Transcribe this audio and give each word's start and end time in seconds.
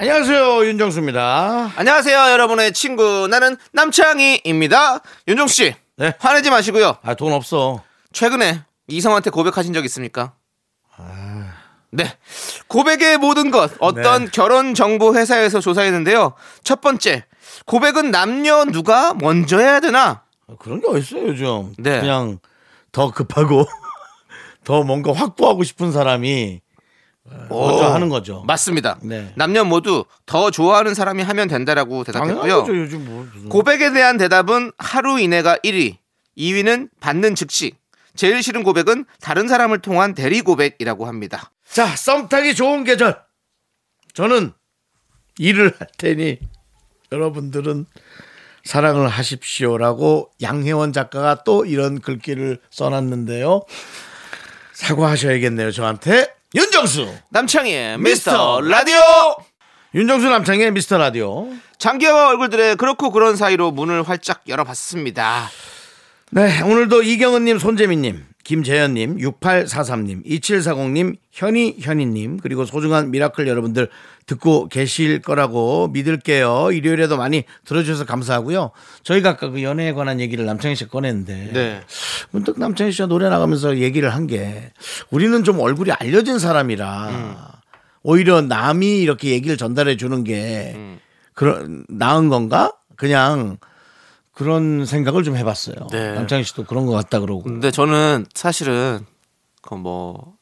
안녕하세요 0.00 0.64
윤정수입니다. 0.64 1.72
안녕하세요, 1.76 2.30
여러분의 2.32 2.72
친구. 2.72 3.28
나는 3.28 3.58
남창희입니다. 3.74 5.00
윤종씨. 5.28 5.74
네. 5.98 6.14
화내지 6.18 6.48
마시고요. 6.48 6.96
아 7.02 7.14
돈 7.14 7.34
없어. 7.34 7.82
최근에 8.10 8.62
이성한테 8.88 9.28
고백하신 9.28 9.74
적 9.74 9.84
있습니까? 9.84 10.32
네. 11.90 12.16
고백의 12.68 13.18
모든 13.18 13.50
것. 13.50 13.72
어떤 13.78 14.24
네. 14.24 14.30
결혼 14.32 14.72
정보 14.72 15.14
회사에서 15.14 15.60
조사했는데요. 15.60 16.32
첫 16.64 16.80
번째. 16.80 17.26
고백은 17.66 18.10
남녀 18.10 18.64
누가 18.64 19.12
먼저 19.12 19.58
해야 19.58 19.80
되나? 19.80 20.22
아, 20.48 20.54
그런 20.58 20.80
게 20.80 20.86
어딨어요 20.88 21.28
요즘. 21.28 21.74
네. 21.76 22.00
그냥 22.00 22.38
더 22.90 23.10
급하고 23.10 23.66
더 24.64 24.82
뭔가 24.82 25.12
확보하고 25.12 25.62
싶은 25.62 25.92
사람이 25.92 26.62
먼저 27.48 27.92
하는 27.92 28.08
거죠. 28.08 28.42
맞습니다. 28.46 28.98
네. 29.02 29.32
남녀 29.36 29.64
모두 29.64 30.04
더 30.26 30.50
좋아하는 30.50 30.94
사람이 30.94 31.22
하면 31.22 31.48
된다라고 31.48 32.04
대답했고요. 32.04 32.40
당연하죠 32.64 32.76
요즘 32.76 33.04
뭐. 33.04 33.26
무슨- 33.32 33.48
고백에 33.48 33.92
대한 33.92 34.16
대답은 34.16 34.72
하루 34.78 35.18
이내가 35.20 35.56
1위, 35.58 35.96
2위는 36.36 36.88
받는 37.00 37.34
즉시, 37.34 37.72
제일 38.16 38.42
싫은 38.42 38.62
고백은 38.62 39.04
다른 39.20 39.48
사람을 39.48 39.78
통한 39.80 40.14
대리 40.14 40.40
고백이라고 40.42 41.06
합니다. 41.06 41.50
자 41.70 41.94
썸 41.96 42.28
타기 42.28 42.54
좋은 42.54 42.84
계절. 42.84 43.20
저는 44.14 44.52
일을 45.38 45.74
할 45.78 45.86
테니 45.96 46.38
여러분들은 47.12 47.86
사랑을 48.64 49.08
하십시오라고 49.08 50.30
양혜원 50.42 50.92
작가가 50.92 51.42
또 51.44 51.64
이런 51.64 52.00
글귀를 52.00 52.58
써놨는데요. 52.70 53.62
사과하셔야겠네요 54.74 55.70
저한테. 55.72 56.34
윤정수. 56.54 57.08
남창희의 57.28 57.98
미스터 57.98 58.60
라디오! 58.60 59.00
윤정수 59.94 60.28
남창희의 60.28 60.72
미스터 60.72 60.98
라디오. 60.98 61.48
장기와 61.78 62.28
얼굴들의 62.30 62.76
그렇고 62.76 63.10
그런 63.12 63.36
사이로 63.36 63.70
문을 63.70 64.02
활짝 64.02 64.42
열어봤습니다. 64.48 65.48
네, 66.30 66.60
오늘도 66.62 67.02
이경은님, 67.02 67.58
손재민님, 67.58 68.24
김재현님, 68.42 69.18
6843님, 69.18 70.24
2740님, 70.26 71.16
현희, 71.30 71.76
현희님, 71.78 72.38
그리고 72.38 72.64
소중한 72.64 73.10
미라클 73.10 73.46
여러분들 73.46 73.88
듣고 74.26 74.68
계실 74.68 75.20
거라고 75.20 75.88
믿을게요. 75.88 76.70
일요일에도 76.72 77.16
많이 77.16 77.44
들어주셔서 77.64 78.06
감사하고요. 78.06 78.70
저희가 79.02 79.30
아까 79.30 79.50
그 79.50 79.62
연애에 79.62 79.92
관한 79.92 80.20
얘기를 80.20 80.44
남창희 80.46 80.74
씨가 80.76 80.90
꺼냈는데. 80.90 81.50
네. 81.52 81.80
문득 82.30 82.58
남창희 82.58 82.92
씨가 82.92 83.06
노래 83.08 83.28
나가면서 83.28 83.78
얘기를 83.78 84.08
한 84.14 84.26
게 84.26 84.70
우리는 85.10 85.42
좀 85.44 85.58
얼굴이 85.58 85.90
알려진 85.92 86.38
사람이라 86.38 87.60
오히려 88.02 88.40
남이 88.42 89.00
이렇게 89.00 89.30
얘기를 89.30 89.56
전달해 89.56 89.96
주는 89.96 90.22
게 90.24 90.76
그런 91.34 91.84
나은 91.88 92.28
건가? 92.28 92.72
그냥 92.96 93.56
그런 94.40 94.86
생각을 94.86 95.22
좀 95.22 95.36
해봤어요. 95.36 95.74
네. 95.92 96.14
남창희 96.14 96.44
씨도 96.44 96.64
그런 96.64 96.86
것 96.86 96.92
같다 96.92 97.20
그러고. 97.20 97.42
근데 97.42 97.70
저는 97.70 98.24
사실은 98.34 99.04
그뭐 99.60 100.34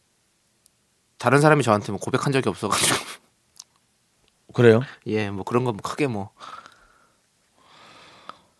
다른 1.19 1.41
사람이 1.41 1.65
저한테 1.65 1.91
뭐 1.91 1.99
고백한 2.01 2.33
적이 2.33 2.49
없어가지고 2.49 2.97
그래요? 4.55 4.83
예 5.09 5.31
뭐 5.31 5.43
그런 5.43 5.65
거 5.65 5.73
뭐 5.73 5.81
크게 5.83 6.07
뭐 6.07 6.31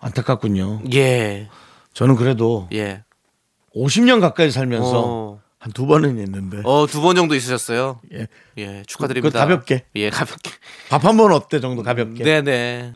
안타깝군요. 0.01 0.83
예. 0.95 1.49
저는 1.93 2.17
그래도 2.17 2.69
예. 2.73 3.05
50년 3.77 4.21
가까이 4.21 4.51
살면서 4.51 5.03
어. 5.05 5.41
한두 5.61 5.87
번은 5.87 6.19
있는데 6.19 6.63
어, 6.65 6.87
두 6.89 7.01
번 7.01 7.15
정도 7.17 7.35
있으셨어요. 7.37 8.01
예. 8.13 8.27
예, 8.59 8.83
축하드립니다. 8.89 9.39
그 9.39 9.39
가볍게. 9.47 9.85
예, 9.95 10.11
가볍게. 10.11 10.51
밥 10.91 11.05
한 11.05 11.17
번 11.17 11.33
어때 11.33 11.61
정도 11.61 11.83
가볍게. 11.85 12.25
네네. 12.25 12.95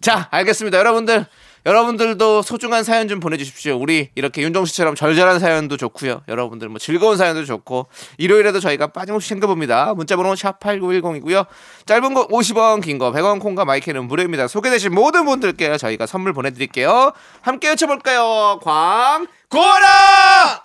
자, 0.00 0.28
알겠습니다. 0.30 0.78
여러분들, 0.78 1.26
여러분들도 1.68 2.40
소중한 2.40 2.82
사연 2.82 3.08
좀 3.08 3.20
보내주십시오. 3.20 3.76
우리 3.78 4.08
이렇게 4.14 4.40
윤정수 4.40 4.70
씨처럼 4.70 4.94
절절한 4.94 5.38
사연도 5.38 5.76
좋고요. 5.76 6.22
여러분들 6.26 6.70
뭐 6.70 6.78
즐거운 6.78 7.18
사연도 7.18 7.44
좋고 7.44 7.88
일요일에도 8.16 8.58
저희가 8.58 8.86
빠짐없이 8.86 9.28
챙겨봅니다. 9.28 9.92
문자번호 9.94 10.34
샵 10.34 10.60
#8910이고요. 10.60 11.44
짧은 11.84 12.14
거 12.14 12.26
50원, 12.28 12.80
긴 12.82 12.98
거 12.98 13.12
100원, 13.12 13.38
콩과 13.38 13.66
마이크는 13.66 14.08
무료입니다. 14.08 14.48
소개되신 14.48 14.94
모든 14.94 15.26
분들께 15.26 15.76
저희가 15.76 16.06
선물 16.06 16.32
보내드릴게요. 16.32 17.12
함께 17.42 17.68
외쳐볼까요? 17.68 18.60
광 18.62 19.26
고라! 19.50 20.64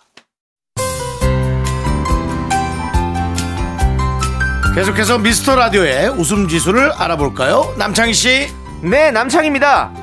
계속해서 4.73 5.17
미스터 5.19 5.55
라디오의 5.57 6.09
웃음 6.11 6.47
지수를 6.47 6.91
알아볼까요? 6.93 7.75
남창희 7.77 8.13
씨. 8.13 8.47
네, 8.81 9.11
남창입니다. 9.11 10.02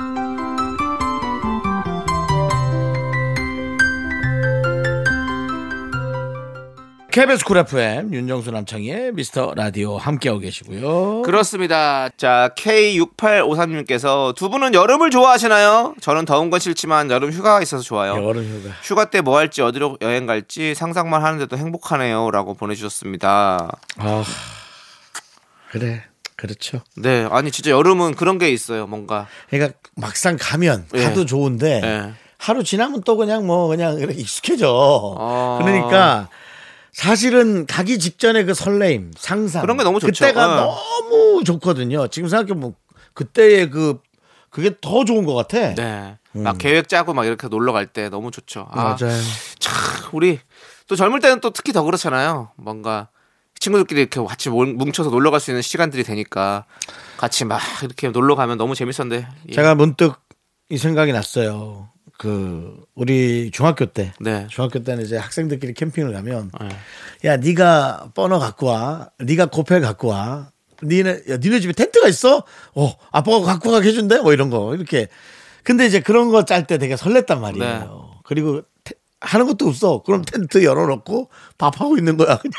KBS 7.11 7.43
쿨 7.43 7.57
FM 7.57 8.13
윤정수 8.13 8.51
남창희의 8.51 9.11
미스터 9.11 9.53
라디오 9.55 9.97
함께하고 9.97 10.39
계시고요. 10.39 11.23
그렇습니다. 11.23 12.07
자, 12.15 12.51
K6853님께서 12.57 14.33
두 14.33 14.49
분은 14.49 14.73
여름을 14.73 15.11
좋아하시나요? 15.11 15.95
저는 15.99 16.23
더운 16.23 16.49
건 16.49 16.61
싫지만 16.61 17.11
여름 17.11 17.31
휴가가 17.31 17.61
있어서 17.61 17.83
좋아요. 17.83 18.13
여름 18.13 18.43
휴가. 18.45 18.73
휴가 18.81 19.09
때 19.09 19.21
뭐 19.21 19.37
할지 19.37 19.61
어디로 19.61 19.97
여행 20.01 20.25
갈지 20.25 20.73
상상만 20.73 21.21
하는데도 21.23 21.57
행복하네요. 21.57 22.31
라고 22.31 22.53
보내주셨습니다. 22.53 23.69
아 23.97 24.23
그래 25.69 26.03
그렇죠. 26.37 26.79
네. 26.95 27.27
아니, 27.29 27.51
진짜 27.51 27.69
여름은 27.71 28.15
그런 28.15 28.39
게 28.39 28.49
있어요. 28.49 28.87
뭔가. 28.87 29.27
그러니까 29.49 29.77
막상 29.95 30.37
가면 30.39 30.87
예. 30.95 31.03
가도 31.03 31.25
좋은데 31.25 31.81
예. 31.83 32.13
하루 32.37 32.63
지나면 32.63 33.03
또 33.05 33.15
그냥 33.15 33.45
뭐 33.45 33.67
그냥 33.67 33.99
익숙해져. 33.99 35.15
아. 35.19 35.59
그러니까 35.61 36.29
사실은 36.91 37.65
가기 37.65 37.99
직전에 37.99 38.43
그 38.43 38.53
설레임, 38.53 39.11
상상 39.17 39.61
그런 39.61 39.77
게 39.77 39.83
너무 39.83 39.99
좋죠. 39.99 40.11
그때가 40.25 40.43
예. 40.43 40.55
너무 40.57 41.43
좋거든요. 41.43 42.07
지금 42.07 42.27
생각해 42.29 42.53
보면 42.59 42.75
그때의 43.13 43.69
그 43.69 43.99
그게 44.49 44.75
더 44.81 45.05
좋은 45.05 45.25
것 45.25 45.33
같아. 45.33 45.73
네. 45.75 46.17
막 46.33 46.57
계획 46.57 46.89
짜고 46.89 47.13
막 47.13 47.25
이렇게 47.25 47.47
놀러 47.47 47.71
갈 47.73 47.87
때 47.87 48.09
너무 48.09 48.31
좋죠. 48.31 48.67
아, 48.71 48.83
맞아요. 48.83 49.21
참 49.59 49.73
우리 50.11 50.39
또 50.87 50.95
젊을 50.95 51.19
때는 51.21 51.39
또 51.39 51.51
특히 51.51 51.71
더 51.73 51.83
그렇잖아요. 51.83 52.51
뭔가 52.57 53.07
친구들끼리 53.59 54.01
이렇게 54.01 54.21
같이 54.21 54.49
몰- 54.49 54.73
뭉쳐서 54.73 55.09
놀러 55.09 55.29
갈 55.31 55.39
수 55.39 55.51
있는 55.51 55.61
시간들이 55.61 56.03
되니까 56.03 56.65
같이 57.17 57.45
막 57.45 57.61
이렇게 57.83 58.09
놀러 58.09 58.35
가면 58.35 58.57
너무 58.57 58.75
재밌었는데. 58.75 59.27
예. 59.49 59.53
제가 59.53 59.75
문득 59.75 60.15
이 60.69 60.77
생각이 60.77 61.11
났어요. 61.13 61.90
그 62.21 62.83
우리 62.93 63.49
중학교 63.51 63.87
때 63.87 64.13
네. 64.19 64.45
중학교 64.47 64.83
때는 64.83 65.03
이제 65.03 65.17
학생들끼리 65.17 65.73
캠핑을 65.73 66.13
가면 66.13 66.51
네. 66.61 66.69
야 67.31 67.37
네가 67.37 68.11
버너 68.13 68.37
갖고 68.37 68.67
와 68.67 69.09
네가 69.17 69.47
코펠 69.47 69.81
갖고 69.81 70.09
와 70.09 70.51
니네 70.83 71.09
야 71.29 71.37
니네 71.37 71.59
집에 71.61 71.73
텐트가 71.73 72.07
있어? 72.09 72.43
어 72.75 72.93
아빠가 73.11 73.41
갖고 73.41 73.71
가게 73.71 73.89
해준대? 73.89 74.19
뭐 74.19 74.33
이런 74.33 74.51
거 74.51 74.75
이렇게. 74.75 75.07
근데 75.63 75.87
이제 75.87 75.99
그런 75.99 76.29
거 76.29 76.45
짤 76.45 76.67
때 76.67 76.77
되게 76.77 76.93
설렜단 76.93 77.39
말이에요. 77.39 77.65
네. 77.65 78.19
그리고 78.23 78.61
테- 78.83 78.93
하는 79.19 79.47
것도 79.47 79.67
없어. 79.67 80.03
그럼 80.03 80.21
텐트 80.23 80.63
열어놓고 80.63 81.27
밥하고 81.57 81.97
있는 81.97 82.17
거야. 82.17 82.37
그냥 82.41 82.53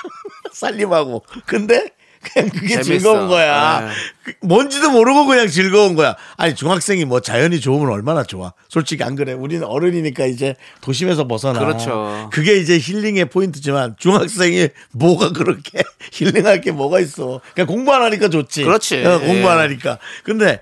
살림하고. 0.52 1.22
근데 1.46 1.90
그냥 2.22 2.50
그게 2.50 2.68
재밌어. 2.68 2.82
즐거운 2.84 3.28
거야. 3.28 3.80
네. 3.80 3.92
그 4.24 4.32
뭔지도 4.46 4.90
모르고 4.90 5.26
그냥 5.26 5.48
즐거운 5.48 5.94
거야. 5.94 6.16
아니 6.36 6.54
중학생이 6.54 7.04
뭐 7.04 7.20
자연이 7.20 7.60
좋으면 7.60 7.92
얼마나 7.92 8.22
좋아. 8.22 8.52
솔직히 8.68 9.02
안 9.02 9.16
그래. 9.16 9.32
우리는 9.32 9.66
어른이니까 9.66 10.26
이제 10.26 10.54
도심에서 10.80 11.26
벗어나. 11.26 11.58
그렇죠. 11.58 12.30
그게 12.32 12.56
이제 12.56 12.78
힐링의 12.78 13.26
포인트지만 13.26 13.96
중학생이 13.98 14.68
뭐가 14.92 15.32
그렇게 15.32 15.82
힐링할 16.12 16.60
게 16.60 16.70
뭐가 16.70 17.00
있어. 17.00 17.40
그냥 17.54 17.66
공부 17.66 17.92
안 17.92 18.02
하니까 18.02 18.28
좋지. 18.28 18.64
그렇지. 18.64 19.04
어, 19.04 19.18
공부 19.20 19.48
안 19.48 19.58
예. 19.58 19.62
하니까. 19.62 19.98
근데 20.22 20.60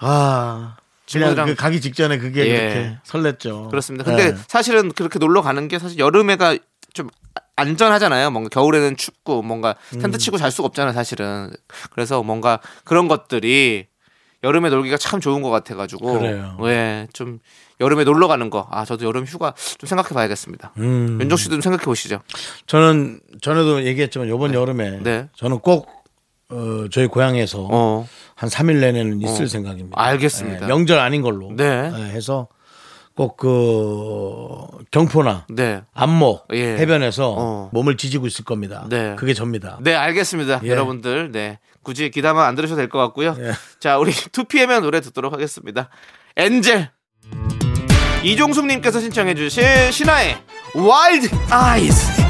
아 0.00 0.76
그냥 1.10 1.34
그 1.46 1.54
가기 1.54 1.80
직전에 1.80 2.18
그게 2.18 2.40
예. 2.42 2.46
이렇게 2.46 2.96
설렜죠. 3.06 3.68
그렇습니다. 3.70 4.04
근데 4.04 4.28
예. 4.28 4.34
사실은 4.48 4.92
그렇게 4.92 5.18
놀러 5.18 5.42
가는 5.42 5.68
게 5.68 5.78
사실 5.78 5.98
여름에가 5.98 6.52
좀 6.54 6.60
안전하잖아요. 7.56 8.30
뭔가 8.30 8.48
겨울에는 8.48 8.96
춥고 8.96 9.42
뭔가 9.42 9.74
음. 9.94 9.98
텐트 10.00 10.18
치고 10.18 10.38
잘 10.38 10.50
수가 10.50 10.66
없잖아요, 10.66 10.92
사실은. 10.92 11.50
그래서 11.90 12.22
뭔가 12.22 12.60
그런 12.84 13.08
것들이 13.08 13.86
여름에 14.44 14.70
놀기가 14.70 14.96
참 14.96 15.20
좋은 15.20 15.42
것 15.42 15.50
같아가지고. 15.50 16.18
그래요. 16.18 16.56
예, 16.64 17.06
좀 17.12 17.38
여름에 17.80 18.04
놀러 18.04 18.26
가는 18.26 18.50
거. 18.50 18.66
아, 18.70 18.84
저도 18.84 19.04
여름 19.06 19.24
휴가 19.24 19.54
좀 19.78 19.86
생각해 19.86 20.10
봐야겠습니다. 20.10 20.72
음. 20.78 21.18
윤정 21.20 21.36
씨도 21.36 21.50
좀 21.52 21.60
생각해 21.60 21.84
보시죠. 21.84 22.20
저는 22.66 23.20
전에도 23.40 23.84
얘기했지만 23.84 24.28
이번 24.28 24.54
여름에 24.54 25.00
네. 25.02 25.28
저는 25.36 25.60
꼭 25.60 26.02
어, 26.50 26.86
저희 26.90 27.06
고향에서 27.06 27.68
어, 27.70 28.06
한 28.34 28.48
3일 28.48 28.80
내내는 28.80 29.22
있을 29.22 29.44
어. 29.44 29.48
생각입니다. 29.48 30.00
알겠습니다. 30.00 30.64
예, 30.64 30.66
명절 30.66 30.98
아닌 30.98 31.22
걸로 31.22 31.52
네. 31.56 31.90
예, 31.96 32.02
해서 32.10 32.48
꼭 33.14 33.36
그 33.36 34.66
경포나 34.90 35.46
네. 35.50 35.82
안목 35.94 36.46
예. 36.54 36.76
해변에서 36.78 37.34
어. 37.36 37.70
몸을 37.72 37.96
지지고 37.96 38.26
있을 38.26 38.44
겁니다. 38.44 38.86
네. 38.88 39.14
그게 39.16 39.34
접니다. 39.34 39.78
네, 39.82 39.94
알겠습니다. 39.94 40.60
예. 40.64 40.68
여러분들, 40.68 41.30
네. 41.32 41.58
굳이 41.82 42.10
귀담아 42.10 42.46
안 42.46 42.54
들으셔도 42.54 42.78
될 42.78 42.88
것 42.88 42.98
같고요. 42.98 43.36
예. 43.38 43.52
자, 43.80 43.98
우리 43.98 44.12
2PM의 44.32 44.80
노래 44.80 45.00
듣도록 45.00 45.32
하겠습니다. 45.32 45.88
Angel. 46.36 46.90
이종숙 48.22 48.66
님께서 48.66 49.00
신청해 49.00 49.34
주신 49.34 49.62
신화의 49.90 50.36
Wild 50.74 51.28
Eyes. 51.50 52.22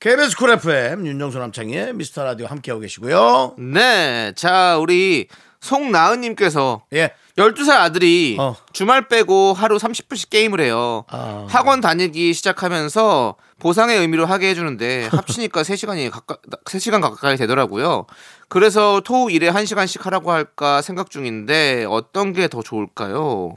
KBS 0.00 0.36
쿨 0.36 0.50
FM 0.50 1.06
윤정수 1.06 1.38
남창희의 1.38 1.94
미스터 1.94 2.24
라디오 2.24 2.46
함께하고 2.46 2.80
계시고요. 2.80 3.54
네. 3.58 4.32
자, 4.34 4.76
우리 4.78 5.28
송나은님께서 5.60 6.84
예. 6.94 7.12
12살 7.38 7.70
아들이 7.70 8.36
어. 8.38 8.54
주말 8.72 9.08
빼고 9.08 9.54
하루 9.54 9.76
30분씩 9.78 10.28
게임을 10.30 10.60
해요. 10.60 11.04
아. 11.08 11.46
학원 11.48 11.80
다니기 11.80 12.34
시작하면서 12.34 13.36
보상의 13.58 13.98
의미로 13.98 14.26
하게 14.26 14.48
해주는데 14.50 15.06
합치니까 15.12 15.62
3시간이 15.62 16.10
가까, 16.10 16.36
3시간 16.66 17.00
가까이 17.00 17.36
되더라고요. 17.36 18.06
그래서 18.48 19.00
토 19.04 19.30
일에 19.30 19.50
1시간씩 19.50 20.02
하라고 20.02 20.30
할까 20.30 20.82
생각 20.82 21.10
중인데 21.10 21.86
어떤 21.88 22.32
게 22.34 22.48
더 22.48 22.62
좋을까요? 22.62 23.56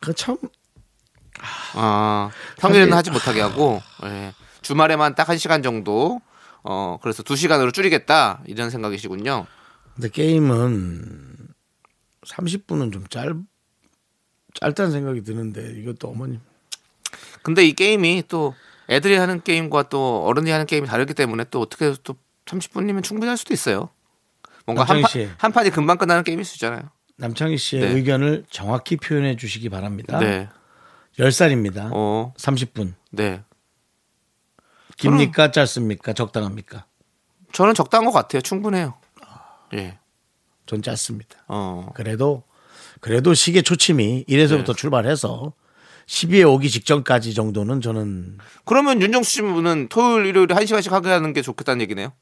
그참 0.00 0.36
아, 1.74 2.30
평일에는 2.58 2.88
사실- 2.90 2.96
하지 2.98 3.10
못하게 3.10 3.40
하고 3.42 3.82
예. 4.04 4.32
주말에만 4.62 5.14
딱 5.14 5.26
1시간 5.28 5.62
정도 5.62 6.20
어, 6.64 6.98
그래서 7.02 7.22
2시간으로 7.22 7.72
줄이겠다 7.74 8.40
이런 8.46 8.70
생각이시군요. 8.70 9.46
근데 9.94 10.08
게임은 10.08 11.31
30분은 12.26 12.92
좀 12.92 13.06
짧, 13.08 13.36
짧다는 14.54 14.92
생각이 14.92 15.22
드는데 15.22 15.72
이것도 15.80 16.08
어머님. 16.08 16.40
근데 17.42 17.64
이 17.64 17.72
게임이 17.72 18.24
또 18.28 18.54
애들이 18.88 19.16
하는 19.16 19.42
게임과 19.42 19.84
또 19.84 20.24
어른이 20.24 20.50
하는 20.50 20.66
게임이 20.66 20.86
다르기 20.86 21.14
때문에 21.14 21.44
또 21.50 21.60
어떻게 21.60 21.94
또 22.02 22.16
30분이면 22.46 23.02
충분히 23.02 23.28
할 23.28 23.36
수도 23.36 23.54
있어요. 23.54 23.88
뭔가 24.66 24.84
한, 24.84 25.02
씨. 25.08 25.28
한 25.38 25.52
판이 25.52 25.70
금방 25.70 25.98
끝나는 25.98 26.22
게임일 26.22 26.44
수 26.44 26.56
있잖아요. 26.56 26.82
남창희 27.16 27.56
씨의 27.56 27.82
네. 27.82 27.88
의견을 27.94 28.44
정확히 28.50 28.96
표현해 28.96 29.36
주시기 29.36 29.68
바랍니다. 29.68 30.18
네. 30.18 30.48
10살입니다. 31.18 31.90
어, 31.92 32.32
30분. 32.38 32.94
네. 33.10 33.42
깁니까? 34.96 35.50
짧습니까? 35.50 36.12
적당합니까? 36.12 36.86
저는 37.52 37.74
적당한 37.74 38.06
것 38.06 38.12
같아요. 38.12 38.40
충분해요. 38.40 38.94
예. 39.74 39.98
전 40.66 40.82
짧습니다. 40.82 41.44
어. 41.48 41.88
그래도 41.94 42.44
그래도 43.00 43.34
시계 43.34 43.62
초침이 43.62 44.24
1에서부터 44.28 44.66
네. 44.68 44.72
출발해서 44.74 45.52
12에 46.06 46.48
오기 46.48 46.68
직전까지 46.70 47.34
정도는 47.34 47.80
저는 47.80 48.38
그러면 48.64 49.00
윤정수 49.00 49.30
씨는 49.30 49.88
토요일, 49.88 50.26
일요일에 50.26 50.54
한 50.54 50.66
시간씩 50.66 50.92
하게 50.92 51.10
하는 51.10 51.32
게 51.32 51.42
좋겠다는 51.42 51.80
얘기네요. 51.82 52.12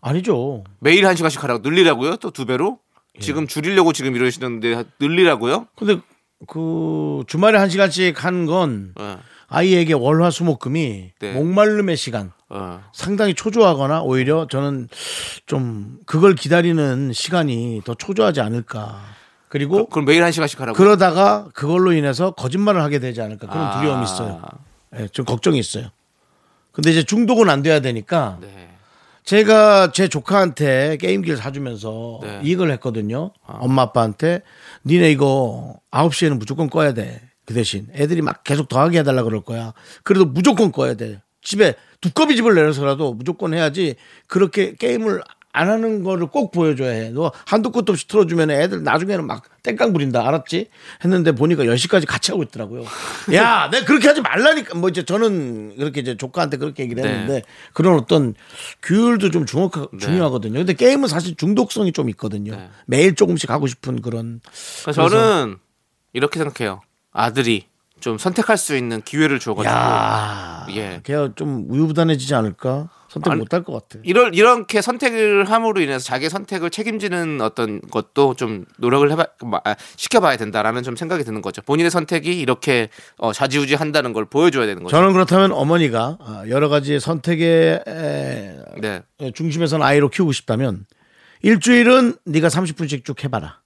아니죠. 0.00 0.64
매일 0.78 1.06
한 1.06 1.16
시간씩 1.16 1.42
하라고 1.42 1.68
늘리라고요? 1.68 2.16
또 2.16 2.30
두 2.30 2.46
배로? 2.46 2.78
예. 3.16 3.20
지금 3.20 3.46
줄이려고 3.46 3.92
지금 3.92 4.14
이러시는데 4.16 4.84
늘리라고요? 5.00 5.66
근데 5.76 6.00
그 6.46 7.22
주말에 7.26 7.58
한 7.58 7.68
시간씩 7.68 8.24
한건 8.24 8.94
예. 8.98 9.16
아이에게 9.50 9.92
월화수목금이 9.94 11.10
네. 11.18 11.32
목마름의 11.32 11.96
시간 11.96 12.32
어. 12.48 12.82
상당히 12.92 13.34
초조하거나 13.34 14.02
오히려 14.02 14.46
저는 14.48 14.88
좀 15.46 15.98
그걸 16.06 16.34
기다리는 16.36 17.12
시간이 17.12 17.82
더 17.84 17.94
초조하지 17.94 18.40
않을까. 18.40 19.00
그리고 19.48 19.86
그 19.88 19.98
럼 19.98 20.06
매일 20.06 20.22
한 20.22 20.30
시간씩 20.30 20.60
하라고. 20.60 20.76
그러다가 20.76 21.48
그걸로 21.52 21.92
인해서 21.92 22.30
거짓말을 22.30 22.80
하게 22.80 23.00
되지 23.00 23.20
않을까 23.20 23.48
그런 23.48 23.66
아. 23.66 23.80
두려움이 23.80 24.04
있어요. 24.04 24.40
예, 24.96 25.08
좀 25.08 25.24
걱정이 25.24 25.58
있어요. 25.58 25.88
근데 26.72 26.92
이제 26.92 27.02
중독은 27.02 27.50
안 27.50 27.62
돼야 27.62 27.80
되니까 27.80 28.38
네. 28.40 28.68
제가 29.24 29.90
제 29.92 30.06
조카한테 30.06 30.96
게임기를 30.98 31.36
사주면서 31.36 32.20
네. 32.22 32.40
이걸 32.44 32.70
했거든요. 32.72 33.32
엄마 33.42 33.82
아빠한테 33.82 34.42
니네 34.86 35.10
이거 35.10 35.76
9시에는 35.90 36.38
무조건 36.38 36.70
꺼야 36.70 36.94
돼. 36.94 37.20
그 37.50 37.54
대신 37.54 37.88
애들이 37.94 38.22
막 38.22 38.44
계속 38.44 38.68
더하게 38.68 39.00
해달라 39.00 39.24
그럴 39.24 39.40
거야. 39.40 39.74
그래도 40.04 40.24
무조건 40.24 40.70
꺼야 40.70 40.94
돼. 40.94 41.20
집에 41.42 41.74
두꺼비 42.00 42.36
집을 42.36 42.54
내려서라도 42.54 43.12
무조건 43.14 43.54
해야지 43.54 43.96
그렇게 44.28 44.76
게임을 44.76 45.20
안 45.52 45.68
하는 45.68 46.04
거를 46.04 46.28
꼭 46.28 46.52
보여줘야 46.52 46.90
해. 46.92 47.10
너 47.10 47.32
한두 47.46 47.72
끝도 47.72 47.90
없이 47.90 48.06
틀어주면 48.06 48.52
애들 48.52 48.84
나중에는 48.84 49.26
막 49.26 49.42
땡깡 49.64 49.92
부린다. 49.92 50.24
알았지? 50.28 50.68
했는데 51.04 51.32
보니까 51.32 51.64
10시까지 51.64 52.06
같이 52.06 52.30
하고 52.30 52.44
있더라고요. 52.44 52.84
야, 53.34 53.68
내가 53.68 53.84
그렇게 53.84 54.06
하지 54.06 54.20
말라니까. 54.20 54.78
뭐 54.78 54.88
이제 54.88 55.02
저는 55.02 55.74
그렇게 55.76 56.02
이제 56.02 56.16
조카한테 56.16 56.56
그렇게 56.56 56.84
얘기를 56.84 57.02
네. 57.02 57.08
했는데 57.08 57.42
그런 57.72 57.96
어떤 57.96 58.34
규율도 58.84 59.32
좀 59.32 59.44
중요, 59.44 59.70
중요하거든요. 59.98 60.60
근데 60.60 60.74
게임은 60.74 61.08
사실 61.08 61.34
중독성이 61.34 61.90
좀 61.90 62.10
있거든요. 62.10 62.54
네. 62.54 62.68
매일 62.86 63.16
조금씩 63.16 63.50
하고 63.50 63.66
싶은 63.66 64.02
그런. 64.02 64.40
그래서 64.84 65.08
저는 65.08 65.56
이렇게 66.12 66.38
생각해요. 66.38 66.82
아들이 67.12 67.66
좀 68.00 68.16
선택할 68.18 68.56
수 68.56 68.76
있는 68.76 69.02
기회를 69.02 69.38
줘가지고 69.40 69.74
야, 69.74 70.66
예. 70.70 71.00
걔가 71.04 71.30
좀 71.34 71.66
우유부단해지지 71.68 72.34
않을까? 72.34 72.88
선택 73.10 73.34
못 73.36 73.52
할 73.52 73.64
것 73.64 73.72
같아. 73.72 74.00
이럴 74.04 74.36
이렇게 74.36 74.80
선택을 74.80 75.50
함으로 75.50 75.80
인해서 75.80 76.04
자기의 76.04 76.30
선택을 76.30 76.70
책임지는 76.70 77.40
어떤 77.40 77.80
것도 77.90 78.34
좀 78.36 78.64
노력을 78.78 79.10
해봐 79.10 79.26
아, 79.64 79.74
시켜봐야 79.96 80.36
된다라는 80.36 80.84
좀 80.84 80.94
생각이 80.94 81.24
드는 81.24 81.42
거죠. 81.42 81.60
본인의 81.62 81.90
선택이 81.90 82.40
이렇게 82.40 82.88
어, 83.18 83.32
좌지우지한다는 83.32 84.12
걸 84.12 84.26
보여줘야 84.26 84.64
되는 84.66 84.84
거죠. 84.84 84.96
저는 84.96 85.12
그렇다면 85.12 85.50
어머니가 85.50 86.18
아, 86.20 86.44
여러 86.48 86.68
가지 86.68 87.00
선택의 87.00 87.82
에, 87.86 88.56
네, 88.80 89.02
중심에서는 89.34 89.84
아이로 89.84 90.08
키우고 90.08 90.30
싶다면 90.30 90.86
일주일은 91.42 92.14
네가 92.26 92.46
30분씩 92.46 93.04
쭉 93.04 93.24
해봐라. 93.24 93.58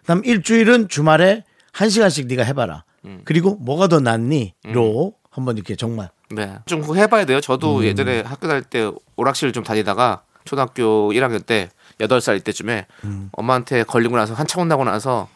그다음 0.00 0.24
일주일은 0.24 0.88
주말에 0.88 1.44
한 1.72 1.88
시간씩 1.88 2.26
네가 2.26 2.42
해봐라. 2.44 2.84
음. 3.04 3.22
그리고 3.24 3.56
뭐가 3.56 3.86
더 3.88 4.00
낫니?로 4.00 5.14
한번 5.30 5.56
이렇게 5.56 5.76
정말 5.76 6.10
네, 6.30 6.58
좀 6.66 6.80
그거 6.80 6.94
해봐야 6.94 7.24
돼요. 7.24 7.40
저도 7.40 7.78
음. 7.78 7.84
예전에 7.84 8.20
학교 8.22 8.46
다닐 8.48 8.62
때 8.62 8.90
오락실 9.16 9.52
좀 9.52 9.64
다니다가 9.64 10.22
초등학교 10.44 11.10
1학년 11.12 11.44
때 11.44 11.70
8살 11.98 12.42
때쯤에 12.44 12.86
음. 13.04 13.28
엄마한테 13.32 13.82
걸리고 13.84 14.16
나서 14.16 14.34
한참 14.34 14.62
혼나고 14.62 14.84
나서 14.84 15.28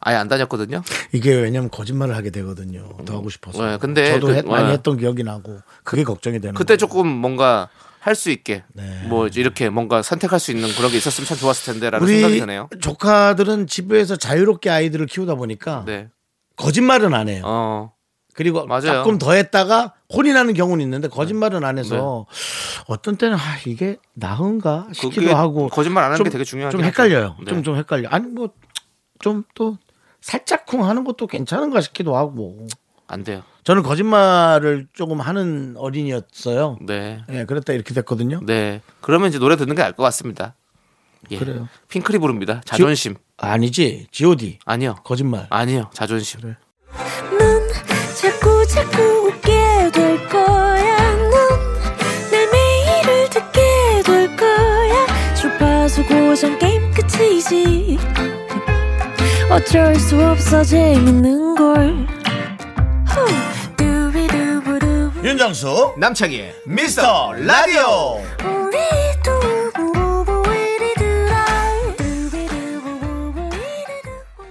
아예 0.00 0.16
안 0.16 0.28
다녔거든요. 0.28 0.82
이게 1.12 1.34
왜냐면 1.34 1.70
거짓말을 1.70 2.16
하게 2.16 2.30
되거든요. 2.30 2.88
더 3.04 3.16
하고 3.16 3.30
싶어서. 3.30 3.64
네, 3.66 3.76
근데 3.78 4.12
저도 4.12 4.28
그- 4.28 4.34
했- 4.34 4.46
많이 4.46 4.66
네. 4.68 4.72
했던 4.74 4.96
기억이 4.96 5.22
나고 5.24 5.60
그게 5.84 6.04
걱정이 6.04 6.40
되는. 6.40 6.54
그때 6.54 6.74
거예요. 6.74 6.78
조금 6.78 7.08
뭔가 7.08 7.68
할 8.00 8.14
수 8.14 8.30
있게 8.30 8.64
네. 8.74 9.02
뭐 9.08 9.26
이렇게 9.28 9.68
뭔가 9.70 10.02
선택할 10.02 10.38
수 10.40 10.50
있는 10.50 10.68
그런 10.76 10.90
게 10.90 10.96
있었으면 10.96 11.26
참 11.26 11.36
좋았을 11.38 11.72
텐데라는 11.72 12.06
생각이 12.06 12.40
드네요. 12.40 12.68
조카들은 12.80 13.66
집에서 13.66 14.16
자유롭게 14.16 14.70
아이들을 14.70 15.06
키우다 15.06 15.34
보니까 15.34 15.84
네. 15.86 16.08
거짓말은 16.56 17.14
안 17.14 17.28
해요. 17.28 17.42
어. 17.44 17.92
그리고 18.34 18.64
맞아요. 18.66 19.02
조금 19.02 19.18
더 19.18 19.32
했다가 19.32 19.94
혼이 20.14 20.32
나는 20.32 20.54
경우는 20.54 20.82
있는데 20.84 21.08
거짓말은 21.08 21.64
안 21.64 21.76
해서 21.76 22.26
어떤 22.86 23.16
때는 23.16 23.36
아 23.36 23.40
이게 23.66 23.96
나은가 24.14 24.86
싶기도 24.92 25.26
네. 25.26 25.32
하고 25.32 25.68
거짓말 25.68 26.04
안 26.04 26.12
하는 26.12 26.18
좀- 26.18 26.24
게 26.24 26.30
되게 26.30 26.44
중요하긴 26.44 26.78
좀. 26.78 26.86
헷갈려요. 26.86 27.36
네. 27.44 27.52
좀좀 27.52 27.76
헷갈려. 27.76 28.08
아니 28.10 28.26
뭐 28.28 28.48
좀 29.20 29.42
또 29.56 29.76
살짝쿵 30.20 30.84
하는 30.84 31.02
것도 31.02 31.26
괜찮은가 31.26 31.80
싶기도 31.80 32.16
하고 32.16 32.68
안 33.08 33.24
돼요. 33.24 33.42
저는 33.64 33.82
거짓말을 33.82 34.86
조금 34.92 35.20
하는 35.20 35.74
어린이였어요. 35.76 36.78
네. 36.82 37.22
예, 37.30 37.44
그랬다 37.44 37.72
이렇게 37.72 37.92
됐거든요. 37.94 38.40
네. 38.44 38.80
그러면 39.00 39.28
이제 39.30 39.38
노래 39.38 39.56
듣는 39.56 39.74
게 39.74 39.82
알 39.82 39.92
것 39.92 40.02
같습니다. 40.04 40.54
예. 41.30 41.38
그래요. 41.38 41.68
핑클이 41.88 42.18
부릅니다. 42.18 42.60
자존심. 42.64 43.16
아니지, 43.38 44.06
G.O.D. 44.12 44.58
아니요. 44.64 44.96
거짓말. 45.04 45.46
아니요. 45.50 45.90
자존심. 45.92 46.40
그래. 46.40 46.56
넌 47.38 47.68
자꾸 48.20 48.66
자꾸 48.66 49.02
웃게 49.28 49.90
될 49.92 50.28
거야. 50.28 51.14
넌내 51.16 52.46
매일을 52.52 53.30
듣게 53.30 54.02
될 54.04 54.36
거야. 54.36 55.34
주파수 55.34 56.04
고정 56.06 56.58
게임 56.58 56.90
끝이지. 56.92 57.98
어쩔 59.50 59.94
수 59.96 60.22
없어 60.22 60.62
재밌는 60.62 61.54
걸. 61.54 62.17
윤정수 65.28 65.96
남창희의 65.98 66.54
미스터 66.64 67.34
라디오. 67.34 68.22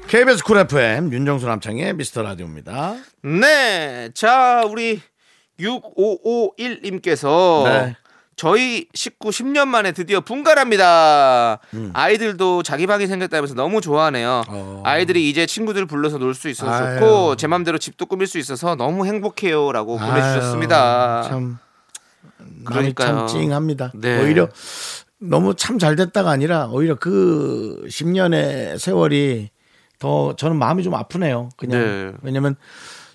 KBS 0.08 0.44
쿨 0.44 0.60
FM 0.60 1.12
윤정수 1.12 1.48
남창의 1.48 1.96
미스터 1.96 2.22
라디오입니다. 2.22 2.96
네. 3.24 4.12
자, 4.14 4.66
우리 4.70 5.02
6551님께서 5.60 7.64
네. 7.64 7.96
저희 8.38 8.86
식구 8.94 9.30
10년 9.30 9.68
만에 9.68 9.92
드디어 9.94 10.22
분가랍니다. 10.22 11.58
음. 11.74 11.90
아이들도 11.94 12.62
자기 12.62 12.86
방이 12.86 13.08
생겼다면서 13.08 13.56
너무 13.56 13.82
좋아하네요. 13.82 14.44
어. 14.48 14.84
아이들이 14.86 15.28
이제 15.28 15.48
친구들 15.48 15.88
불러서 15.88 16.20
놀 16.20 16.36
수 16.36 16.48
있어서 16.48 16.72
아유. 16.72 17.00
좋고 17.00 17.36
제 17.36 17.48
맘대로 17.48 17.80
집도 17.80 18.06
꾸밀 18.06 18.28
수 18.28 18.38
있어서 18.38 18.76
너무 18.76 19.08
행복해요라고 19.08 19.98
보내주셨습니다. 19.98 21.24
참 21.24 21.58
마음이 22.38 22.94
그러니까요. 22.94 23.08
참 23.08 23.28
찡합니다. 23.28 23.92
네. 23.96 24.22
오히려 24.24 24.50
너무 25.20 25.56
참 25.56 25.80
잘 25.80 25.96
됐다가 25.96 26.30
아니라 26.30 26.68
오히려 26.68 26.94
그 26.94 27.82
10년의 27.88 28.78
세월이 28.78 29.50
더 29.98 30.36
저는 30.36 30.58
마음이 30.60 30.84
좀 30.84 30.94
아프네요. 30.94 31.50
그냥 31.58 31.82
네. 31.82 32.14
왜냐면 32.22 32.56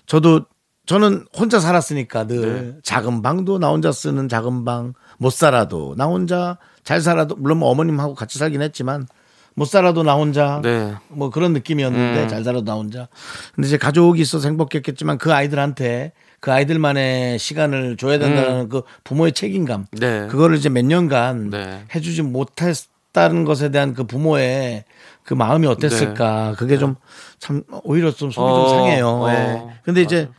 저도 0.05 0.41
저는 0.85 1.25
혼자 1.37 1.59
살았으니까 1.59 2.27
늘 2.27 2.41
네. 2.41 2.79
작은 2.83 3.21
방도 3.21 3.57
나 3.59 3.69
혼자 3.69 3.91
쓰는 3.91 4.27
작은 4.27 4.65
방 4.65 4.93
못 5.17 5.31
살아도 5.31 5.93
나 5.97 6.05
혼자 6.05 6.57
잘 6.83 6.99
살아도 6.99 7.35
물론 7.37 7.59
뭐 7.59 7.69
어머님하고 7.69 8.13
같이 8.15 8.37
살긴 8.39 8.61
했지만 8.61 9.07
못 9.55 9.65
살아도 9.65 10.03
나 10.03 10.15
혼자 10.15 10.59
네. 10.61 10.93
뭐 11.09 11.29
그런 11.29 11.53
느낌이었는데 11.53 12.23
음. 12.23 12.27
잘 12.27 12.43
살아도 12.43 12.65
나 12.65 12.73
혼자. 12.73 13.07
근데 13.55 13.67
이제 13.67 13.77
가족이 13.77 14.19
있어서 14.21 14.47
행복했겠지만 14.49 15.19
그 15.19 15.31
아이들한테 15.31 16.11
그 16.39 16.51
아이들만의 16.51 17.39
시간을 17.39 17.95
줘야 17.97 18.17
된다는 18.17 18.67
그 18.67 18.81
부모의 19.05 19.31
책임감. 19.33 19.81
음. 19.81 19.97
네. 19.97 20.27
그거를 20.27 20.57
이제 20.57 20.67
몇 20.69 20.83
년간 20.83 21.51
네. 21.51 21.83
해주지 21.95 22.23
못했다는 22.23 23.45
것에 23.45 23.69
대한 23.69 23.93
그 23.93 24.03
부모의 24.05 24.83
그 25.23 25.33
마음이 25.35 25.67
어땠을까. 25.67 26.55
그게 26.57 26.77
좀 26.77 26.95
참 27.39 27.61
오히려 27.83 28.09
좀 28.11 28.31
속이 28.31 28.45
네. 28.47 28.51
어, 28.53 28.67
좀 28.67 28.69
상해요. 28.69 29.07
어, 29.07 29.29
예. 29.29 29.63
근데 29.83 30.01
이제 30.01 30.29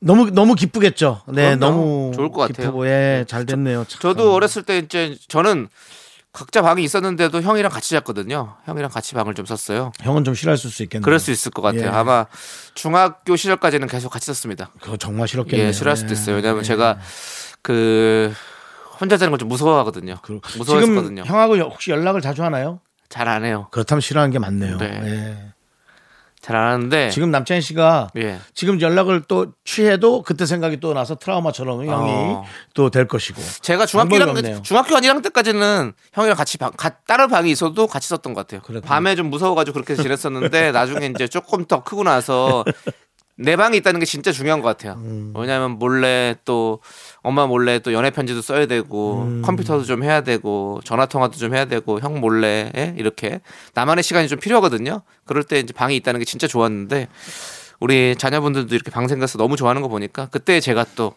너무 0.00 0.30
너무 0.30 0.54
기쁘겠죠. 0.54 1.22
네, 1.28 1.54
그럼요. 1.56 1.58
너무 1.58 2.12
좋을 2.14 2.28
것 2.30 2.40
같아요. 2.40 2.66
기쁘고 2.68 2.86
예, 2.88 3.24
잘 3.28 3.44
됐네요. 3.46 3.84
참. 3.86 4.00
저도 4.00 4.32
어렸을 4.34 4.62
때 4.62 4.78
이제 4.78 5.16
저는 5.28 5.68
각자 6.32 6.62
방이 6.62 6.82
있었는데도 6.84 7.42
형이랑 7.42 7.70
같이 7.72 7.90
잤거든요. 7.90 8.54
형이랑 8.64 8.90
같이 8.90 9.14
방을 9.14 9.34
좀 9.34 9.44
썼어요. 9.46 9.92
형은 10.00 10.24
좀 10.24 10.34
싫어했을 10.34 10.70
수 10.70 10.82
있겠네요. 10.84 11.04
그럴 11.04 11.18
수 11.18 11.30
있을 11.32 11.50
것 11.50 11.60
같아요. 11.60 11.82
예. 11.82 11.88
아마 11.88 12.26
중학교 12.74 13.36
시절까지는 13.36 13.88
계속 13.88 14.10
같이 14.10 14.26
썼습니다. 14.26 14.70
그거 14.80 14.96
정말 14.96 15.26
싫었겠네요. 15.28 15.68
예, 15.68 15.72
싫어할 15.72 15.96
수도 15.96 16.12
있어요. 16.14 16.36
왜냐하면 16.36 16.62
예. 16.62 16.66
제가 16.66 16.98
그 17.62 18.32
혼자 19.00 19.16
자는 19.16 19.30
걸 19.30 19.38
좀 19.38 19.48
무서워하거든요. 19.48 20.16
그- 20.22 20.40
무서워했거든요. 20.56 21.22
지금 21.24 21.26
형하고 21.26 21.56
혹시 21.58 21.90
연락을 21.90 22.20
자주 22.20 22.42
하나요? 22.44 22.80
잘 23.08 23.26
안 23.28 23.44
해요. 23.44 23.66
그렇다면 23.72 24.00
싫어하는 24.00 24.30
게 24.30 24.38
맞네요. 24.38 24.78
네. 24.78 25.00
예. 25.04 25.52
잘 26.40 26.56
안 26.56 26.72
하는데 26.72 27.10
지금 27.10 27.30
남창희 27.30 27.60
씨가 27.60 28.08
예. 28.16 28.38
지금 28.54 28.80
연락을 28.80 29.22
또 29.28 29.52
취해도 29.64 30.22
그때 30.22 30.46
생각이 30.46 30.80
또 30.80 30.94
나서 30.94 31.14
트라우마처럼 31.14 31.86
형이 31.86 31.90
어. 31.90 32.44
또될 32.74 33.08
것이고. 33.08 33.40
제가 33.60 33.86
중학교 33.86 34.10
방법이 34.18 34.32
1학년 34.32 34.38
없네요. 34.38 34.62
중학교 34.62 34.96
한 34.96 35.02
1학년 35.02 35.22
때까지는 35.22 35.92
형이랑 36.12 36.36
같이 36.36 36.56
방, 36.58 36.70
가, 36.72 36.90
다른 37.06 37.28
방이 37.28 37.50
있어도 37.50 37.86
같이 37.86 38.08
썼던 38.08 38.32
것 38.34 38.46
같아요. 38.46 38.62
그렇군요. 38.62 38.88
밤에 38.88 39.14
좀 39.16 39.28
무서워가지고 39.28 39.74
그렇게 39.74 39.94
지냈었는데 40.00 40.72
나중에 40.72 41.06
이제 41.06 41.28
조금 41.28 41.66
더 41.66 41.82
크고 41.82 42.04
나서 42.04 42.64
내 43.40 43.56
방이 43.56 43.78
있다는 43.78 44.00
게 44.00 44.06
진짜 44.06 44.32
중요한 44.32 44.60
것 44.60 44.68
같아요. 44.68 44.94
음. 44.98 45.32
왜냐하면 45.34 45.72
몰래 45.78 46.36
또 46.44 46.80
엄마 47.22 47.46
몰래 47.46 47.78
또 47.78 47.92
연애 47.92 48.10
편지도 48.10 48.42
써야 48.42 48.66
되고 48.66 49.22
음. 49.22 49.42
컴퓨터도 49.42 49.84
좀 49.84 50.04
해야 50.04 50.20
되고 50.20 50.80
전화 50.84 51.06
통화도 51.06 51.38
좀 51.38 51.54
해야 51.54 51.64
되고 51.64 52.00
형 52.00 52.20
몰래 52.20 52.70
예? 52.76 52.94
이렇게 52.98 53.40
나만의 53.74 54.02
시간이 54.04 54.28
좀 54.28 54.38
필요하거든요. 54.38 55.02
그럴 55.24 55.42
때 55.42 55.58
이제 55.58 55.72
방이 55.72 55.96
있다는 55.96 56.20
게 56.20 56.24
진짜 56.26 56.46
좋았는데 56.46 57.08
우리 57.80 58.14
자녀분들도 58.16 58.74
이렇게 58.74 58.90
방 58.90 59.08
생겨서 59.08 59.38
너무 59.38 59.56
좋아하는 59.56 59.80
거 59.80 59.88
보니까 59.88 60.26
그때 60.30 60.60
제가 60.60 60.84
또 60.94 61.14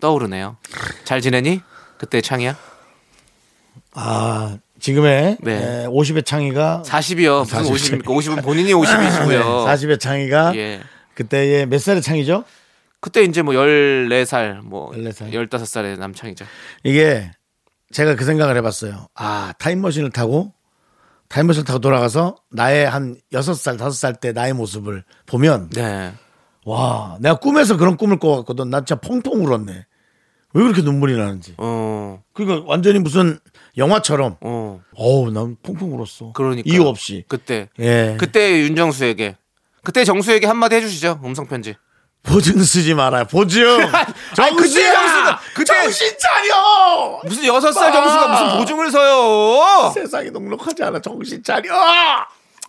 떠오르네요. 0.00 0.56
잘 1.02 1.20
지내니? 1.20 1.60
그때 1.98 2.20
창이야? 2.20 2.56
아, 3.94 4.58
지금의 4.78 5.38
네. 5.40 5.86
50의 5.88 6.24
창의가 6.24 6.82
40이요. 6.84 7.40
무슨 7.40 7.64
40. 7.64 8.02
50입니까? 8.02 8.04
50은 8.04 8.44
본인이 8.44 8.72
50이시고요. 8.72 9.64
40의 9.66 9.98
창의가 9.98 10.54
예. 10.56 10.80
그때의 11.14 11.66
몇 11.66 11.80
살의 11.80 12.02
창이죠? 12.02 12.44
그때 13.00 13.22
이제 13.22 13.42
뭐 13.42 13.54
14살, 13.54 14.62
뭐 14.62 14.90
14살. 14.92 15.32
15살의 15.32 15.98
남창이죠. 15.98 16.46
이게 16.84 17.30
제가 17.92 18.16
그 18.16 18.24
생각을 18.24 18.56
해봤어요. 18.56 19.08
아, 19.14 19.52
타임머신을 19.58 20.10
타고 20.10 20.52
타임머신을 21.28 21.64
타고 21.64 21.80
돌아가서 21.80 22.36
나의 22.50 22.88
한 22.88 23.16
6살, 23.32 23.78
5살 23.78 24.20
때 24.20 24.32
나의 24.32 24.52
모습을 24.54 25.04
보면 25.26 25.70
네. 25.70 26.12
와, 26.64 27.18
내가 27.20 27.36
꿈에서 27.36 27.76
그런 27.76 27.96
꿈을 27.96 28.18
꿔왔거든. 28.18 28.70
나 28.70 28.80
진짜 28.80 28.96
펑펑 28.96 29.44
울었네. 29.44 29.86
왜 30.54 30.62
그렇게 30.62 30.82
눈물이 30.82 31.16
나는지. 31.16 31.54
어. 31.58 32.22
그러니까 32.32 32.64
완전히 32.66 33.00
무슨 33.00 33.38
영화처럼. 33.76 34.36
어. 34.40 34.80
어우, 34.94 35.30
난 35.32 35.56
펑펑 35.62 35.92
울었어. 35.92 36.32
그러니까 36.32 36.62
이유 36.64 36.84
없이. 36.86 37.24
그때 37.28 37.68
예. 37.80 38.16
그때 38.18 38.60
윤정수에게 38.60 39.36
그때 39.84 40.04
정수에게 40.04 40.46
한마디 40.46 40.76
해 40.76 40.80
주시죠. 40.80 41.20
음성 41.24 41.46
편지. 41.46 41.74
보증 42.22 42.58
서지 42.62 42.94
마라. 42.94 43.24
보증. 43.24 43.62
아니, 44.40 44.56
그때 44.56 44.92
정수가- 44.92 45.38
그때- 45.54 45.74
정신 45.82 46.08
차려. 46.18 47.20
무슨 47.24 47.44
여섯 47.44 47.70
살 47.72 47.90
아. 47.90 47.92
정수가 47.92 48.28
무슨 48.28 48.58
보증을 48.58 48.90
서요? 48.90 49.92
세상이 49.94 50.30
녹록하지 50.30 50.82
않아. 50.84 51.00
정신 51.02 51.42
차려. 51.42 51.70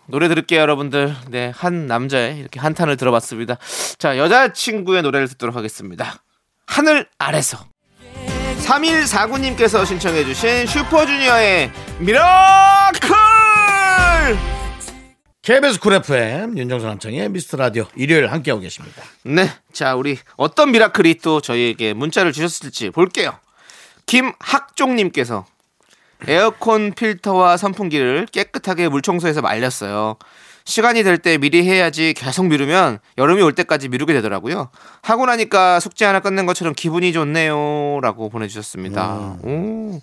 노래 0.07 0.27
들을게요, 0.27 0.59
여러분들. 0.59 1.15
네, 1.29 1.51
한 1.55 1.87
남자의 1.87 2.37
이렇게 2.37 2.59
한탄을 2.59 2.97
들어봤습니다. 2.97 3.57
자, 3.97 4.17
여자친구의 4.17 5.01
노래를 5.03 5.27
듣도록 5.29 5.55
하겠습니다. 5.55 6.17
하늘 6.67 7.07
아래서. 7.17 7.57
3149님께서 8.65 9.85
신청해주신 9.85 10.65
슈퍼주니어의 10.67 11.71
Miracle! 11.99 13.15
KBS 15.45 15.79
쿨 15.79 15.93
FM 15.93 16.57
윤정수 16.57 16.87
남창희의 16.87 17.29
미스터 17.29 17.55
라디오 17.57 17.85
일요일 17.95 18.31
함께하고 18.31 18.61
계십니다. 18.61 19.03
네, 19.23 19.47
자, 19.71 19.93
우리 19.93 20.17
어떤 20.37 20.71
미라클이 20.71 21.19
또 21.21 21.39
저희에게 21.39 21.93
문자를 21.93 22.31
주셨을지 22.31 22.89
볼게요. 22.89 23.31
김학종님께서 24.07 25.45
에어컨 26.27 26.93
필터와 26.93 27.57
선풍기를 27.57 28.25
깨끗하게 28.31 28.89
물청소해서 28.89 29.41
말렸어요. 29.41 30.15
시간이 30.63 31.03
될 31.03 31.19
때 31.19 31.37
미리 31.37 31.61
해야지 31.63 32.15
계속 32.15 32.47
미루면 32.47 32.97
여름이 33.19 33.39
올 33.43 33.53
때까지 33.53 33.87
미루게 33.89 34.13
되더라고요. 34.13 34.69
하고 35.03 35.27
나니까 35.27 35.79
숙제 35.79 36.05
하나 36.05 36.21
끝낸 36.21 36.47
것처럼 36.47 36.73
기분이 36.73 37.13
좋네요. 37.13 37.99
라고 38.01 38.29
보내주셨습니다. 38.29 39.37
오, 39.43 40.01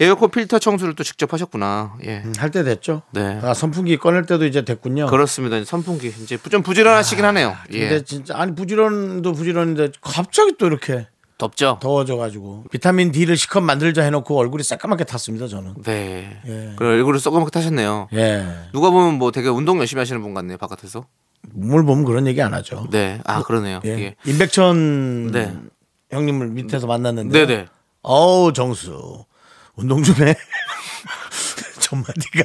에어컨 0.00 0.30
필터 0.30 0.58
청소를 0.58 0.94
또 0.94 1.04
직접 1.04 1.32
하셨구나. 1.32 1.96
예. 2.04 2.22
할 2.38 2.50
때 2.50 2.64
됐죠? 2.64 3.02
네. 3.12 3.38
아, 3.42 3.54
선풍기 3.54 3.96
꺼낼 3.98 4.26
때도 4.26 4.44
이제 4.46 4.64
됐군요. 4.64 5.06
그렇습니다. 5.06 5.56
이제 5.56 5.64
선풍기. 5.64 6.08
이제 6.08 6.38
좀 6.50 6.62
부지런하시긴 6.62 7.24
하네요. 7.24 7.56
근데 7.66 7.94
예. 7.96 8.02
진짜 8.02 8.34
아니 8.36 8.54
부지런도 8.54 9.32
부지런인데 9.32 9.90
갑자기 10.00 10.54
또 10.58 10.66
이렇게 10.66 11.06
덥죠? 11.38 11.78
더워져가지고 11.80 12.64
비타민 12.70 13.10
D를 13.10 13.36
시컷 13.36 13.62
만들자 13.62 14.02
해놓고 14.02 14.38
얼굴이 14.38 14.62
새까맣게 14.62 15.04
탔습니다 15.04 15.48
저는. 15.48 15.74
네. 15.84 16.40
예. 16.46 16.72
그 16.76 16.84
얼굴을 16.86 17.18
썩어먹게 17.20 17.50
타셨네요. 17.50 18.08
예. 18.14 18.46
누가 18.72 18.90
보면 18.90 19.14
뭐 19.14 19.30
되게 19.32 19.48
운동 19.48 19.78
열심히 19.78 20.00
하시는 20.00 20.20
분 20.22 20.34
같네요, 20.34 20.56
바깥에서. 20.58 21.06
몸을 21.52 21.84
보면 21.84 22.04
그런 22.04 22.26
얘기 22.28 22.40
안 22.40 22.54
하죠. 22.54 22.86
네. 22.90 23.20
아, 23.24 23.42
그러네요. 23.42 23.80
예. 23.84 23.90
예. 23.90 24.14
임백천 24.24 25.32
네. 25.32 25.52
형님을 26.10 26.48
밑에서 26.48 26.86
만났는데. 26.86 27.46
네네. 27.46 27.66
어우 28.02 28.52
정수 28.52 29.24
운동 29.76 30.02
좀 30.02 30.14
해. 30.26 30.34
전마디가 31.80 32.44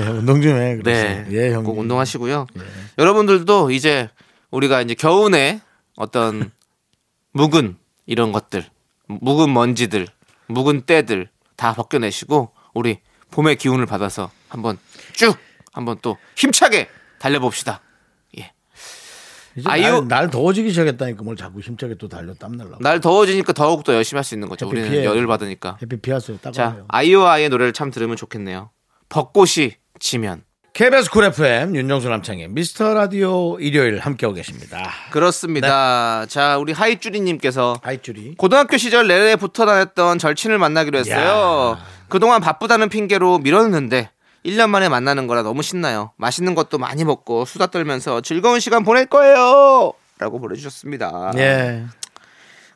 예, 0.00 0.02
운동 0.08 0.40
좀 0.42 0.52
해. 0.60 0.76
그래서. 0.76 1.02
네. 1.02 1.26
예 1.32 1.52
형님. 1.52 1.64
꼭 1.64 1.78
운동하시고요. 1.78 2.46
여러분들도 2.98 3.70
이제 3.70 4.08
우리가 4.50 4.82
이제 4.82 4.94
겨우내 4.94 5.60
어떤 5.96 6.50
묵은 7.32 7.76
이런 8.06 8.32
것들, 8.32 8.64
묵은 9.06 9.52
먼지들, 9.52 10.06
묵은 10.46 10.82
때들 10.82 11.28
다 11.56 11.74
벗겨내시고 11.74 12.52
우리 12.74 13.00
봄의 13.30 13.56
기운을 13.56 13.86
받아서 13.86 14.30
한번 14.48 14.78
쭉 15.12 15.36
한번 15.72 15.98
또 16.00 16.16
힘차게 16.36 16.88
달려봅시다. 17.18 17.80
아이유- 19.64 20.00
날, 20.00 20.08
날 20.08 20.30
더워지기 20.30 20.70
시작했다니까 20.70 21.22
뭘 21.24 21.36
자꾸 21.36 21.60
힘차게 21.60 21.96
또 21.98 22.08
달려 22.08 22.34
땀날라고. 22.34 22.78
날 22.80 23.00
더워지니까 23.00 23.52
더욱 23.52 23.84
더 23.84 23.94
열심히 23.94 24.18
할 24.18 24.24
수 24.24 24.34
있는 24.34 24.48
거죠. 24.48 24.68
우리는 24.68 24.88
피해요. 24.90 25.10
열을 25.10 25.26
받으니까. 25.26 25.78
햇빛 25.82 26.02
피하세요. 26.02 26.38
자. 26.52 26.84
아이오아이의 26.88 27.48
노래를 27.48 27.72
참 27.72 27.90
들으면 27.90 28.16
좋겠네요. 28.16 28.70
벚꽃이 29.08 29.72
지면. 30.00 30.42
KBS 30.74 31.10
쿨 31.10 31.24
FM 31.24 31.74
윤정수 31.74 32.08
남창희의 32.08 32.48
미스터 32.50 32.94
라디오 32.94 33.58
일요일 33.58 33.98
함께하고 33.98 34.34
계십니다. 34.36 34.90
그렇습니다. 35.10 36.24
자, 36.26 36.56
우리 36.58 36.72
하이쭈리님께서 36.72 37.80
하이쭈리. 37.82 38.34
고등학교 38.36 38.76
시절 38.76 39.08
내내 39.08 39.34
붙어 39.36 39.66
다녔던 39.66 40.18
절친을 40.18 40.58
만나기로 40.58 40.98
했어요. 40.98 41.78
그동안 42.08 42.40
바쁘다는 42.40 42.90
핑계로 42.90 43.38
미뤘는데 43.38 44.10
1년 44.44 44.70
만에 44.70 44.88
만나는 44.88 45.26
거라 45.26 45.42
너무 45.42 45.62
신나요. 45.62 46.12
맛있는 46.16 46.54
것도 46.54 46.78
많이 46.78 47.04
먹고 47.04 47.44
수다 47.44 47.66
떨면서 47.66 48.20
즐거운 48.20 48.60
시간 48.60 48.84
보낼 48.84 49.06
거예요. 49.06 49.92
라고 50.18 50.40
보내주셨습니다. 50.40 51.32
예. 51.36 51.84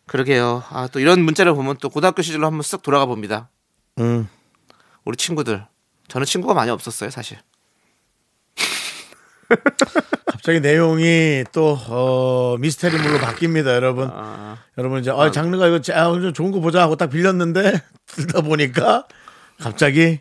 그러게요. 0.06 0.62
아, 0.68 0.88
또 0.92 1.00
이런 1.00 1.22
문자를 1.22 1.54
보면 1.54 1.76
또 1.80 1.88
고등학교 1.88 2.22
시절로 2.22 2.46
한번 2.46 2.60
쓱 2.60 2.82
돌아가 2.82 3.06
봅니다. 3.06 3.48
음. 3.98 4.28
우리 5.04 5.16
친구들. 5.16 5.66
저는 6.08 6.26
친구가 6.26 6.54
많이 6.54 6.70
없었어요, 6.70 7.10
사실. 7.10 7.38
갑자기 10.26 10.60
내용이 10.60 11.44
또 11.52 11.78
어, 11.88 12.56
미스테리물로 12.58 13.18
바뀝니다, 13.18 13.66
여러분. 13.66 14.10
아. 14.12 14.58
여러분 14.78 15.00
이제 15.00 15.10
아, 15.10 15.30
장르가 15.30 15.66
이거 15.68 15.80
자, 15.80 16.08
오늘 16.08 16.32
좋은 16.32 16.50
거 16.50 16.60
보자 16.60 16.82
하고 16.82 16.96
딱 16.96 17.08
빌렸는데 17.10 17.80
들다 18.06 18.40
보니까 18.40 19.06
갑자기 19.60 20.20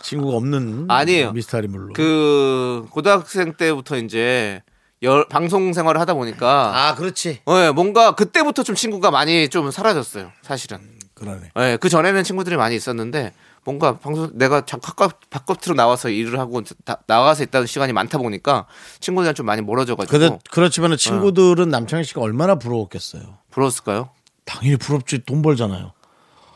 친구가 0.00 0.36
없는 0.36 0.86
아니에요. 0.88 1.32
미스테리물로. 1.32 1.92
그 1.94 2.86
고등학생 2.90 3.54
때부터 3.54 3.96
이제 3.98 4.62
열, 5.02 5.28
방송 5.28 5.72
생활을 5.72 6.00
하다 6.00 6.14
보니까 6.14 6.72
아, 6.88 6.94
그렇지. 6.94 7.40
예, 7.48 7.70
뭔가 7.72 8.14
그때부터 8.14 8.62
좀 8.62 8.74
친구가 8.74 9.10
많이 9.10 9.48
좀 9.48 9.70
사라졌어요. 9.70 10.32
사실은. 10.42 10.78
그러네. 11.14 11.50
예, 11.58 11.78
그 11.80 11.88
전에는 11.88 12.22
친구들이 12.24 12.56
많이 12.56 12.76
있었는데 12.76 13.32
뭔가 13.64 13.98
방송 13.98 14.30
내가 14.34 14.64
자- 14.64 14.76
바깥 14.78 15.18
바깥으로 15.30 15.74
나와서 15.74 16.08
일을 16.08 16.38
하고 16.38 16.62
다- 16.84 16.98
나가서 17.06 17.42
있다는 17.44 17.66
시간이 17.66 17.92
많다 17.92 18.18
보니까 18.18 18.66
친구들이랑 19.00 19.34
좀 19.34 19.46
많이 19.46 19.60
멀어져가지고 19.62 20.16
근데 20.18 20.38
그렇지만 20.50 20.96
친구들은 20.96 21.68
남창희 21.68 22.04
씨가 22.04 22.20
얼마나 22.20 22.54
부러웠겠어요. 22.54 23.22
부러웠을까요? 23.50 24.10
당연히 24.44 24.76
부럽지 24.76 25.24
돈 25.26 25.42
벌잖아요. 25.42 25.92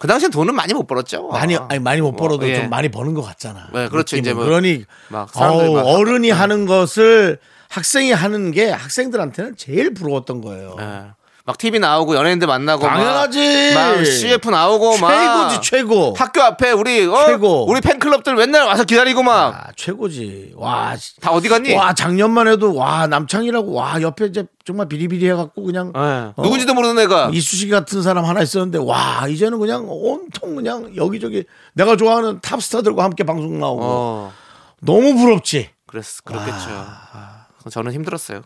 그 0.03 0.09
당시엔 0.09 0.33
돈은 0.33 0.57
많이 0.57 0.75
못 0.75 0.89
벌었죠. 0.89 1.29
많이 1.29 1.57
아니 1.57 1.79
많이 1.79 2.01
못 2.01 2.17
벌어도 2.17 2.39
뭐, 2.41 2.49
예. 2.49 2.57
좀 2.57 2.71
많이 2.71 2.89
버는 2.89 3.15
것 3.15 3.23
같잖아. 3.23 3.69
네, 3.73 3.89
그렇죠. 3.89 4.17
이제 4.17 4.35
뭐 4.35 4.45
그러니 4.45 4.85
어우, 5.13 5.75
막- 5.75 5.87
어른이 5.87 6.29
하는 6.31 6.67
것을 6.67 7.39
학생이 7.69 8.11
하는 8.11 8.51
게 8.51 8.69
학생들한테는 8.69 9.55
제일 9.57 9.95
부러웠던 9.95 10.41
거예요. 10.41 10.75
예. 10.81 11.03
막 11.45 11.59
TV 11.59 11.81
나오고 11.81 12.15
연예인들 12.15 12.47
만나고 12.47 12.87
막- 12.87 12.95
당연하지. 12.95 13.75
막, 13.75 14.05
CF 14.05 14.49
나오고 14.49 14.99
막 14.99 15.11
최고지 15.11 15.71
최고. 15.71 16.15
학교 16.17 16.41
앞에 16.41 16.71
우리 16.71 17.05
어? 17.05 17.27
최고. 17.27 17.69
우리 17.69 17.81
팬클럽들 17.81 18.37
맨날 18.37 18.65
와서 18.65 18.85
기다리고 18.85 19.25
막다 19.25 19.69
아, 19.69 19.73
최고지. 19.75 20.53
와, 20.55 20.97
씨. 20.97 21.15
어디 21.27 21.49
갔니? 21.49 21.75
와 21.75 21.95
작년만 21.95 22.47
해도 22.47 22.75
와 22.77 23.09
남창이라고 23.09 23.73
와 23.73 24.01
옆에 24.01 24.27
이제 24.27 24.45
정말 24.65 24.87
비리비리 24.89 25.29
해갖고 25.31 25.65
그냥 25.65 25.93
예. 25.97 26.01
어. 26.01 26.35
누군지도 26.39 26.75
모르는 26.75 27.03
애가 27.03 27.31
이수식 27.33 27.71
같은 27.71 28.03
사람 28.03 28.25
하나 28.25 28.41
있었는데 28.41 28.79
와 28.79 29.27
이제는 29.29 29.59
그냥 29.59 29.87
온통 29.89 30.55
그냥 30.55 30.95
여기저기 30.95 31.45
내가 31.75 31.97
좋아하는 31.97 32.39
탑스타들과 32.41 33.03
함께 33.03 33.25
방송 33.25 33.59
나오고 33.59 33.83
어 33.85 34.33
너무 34.81 35.17
부럽지. 35.17 35.71
그랬 35.89 36.05
그렇겠죠. 36.25 36.55
아, 36.71 37.47
저는 37.69 37.93
힘들었어요. 37.93 38.43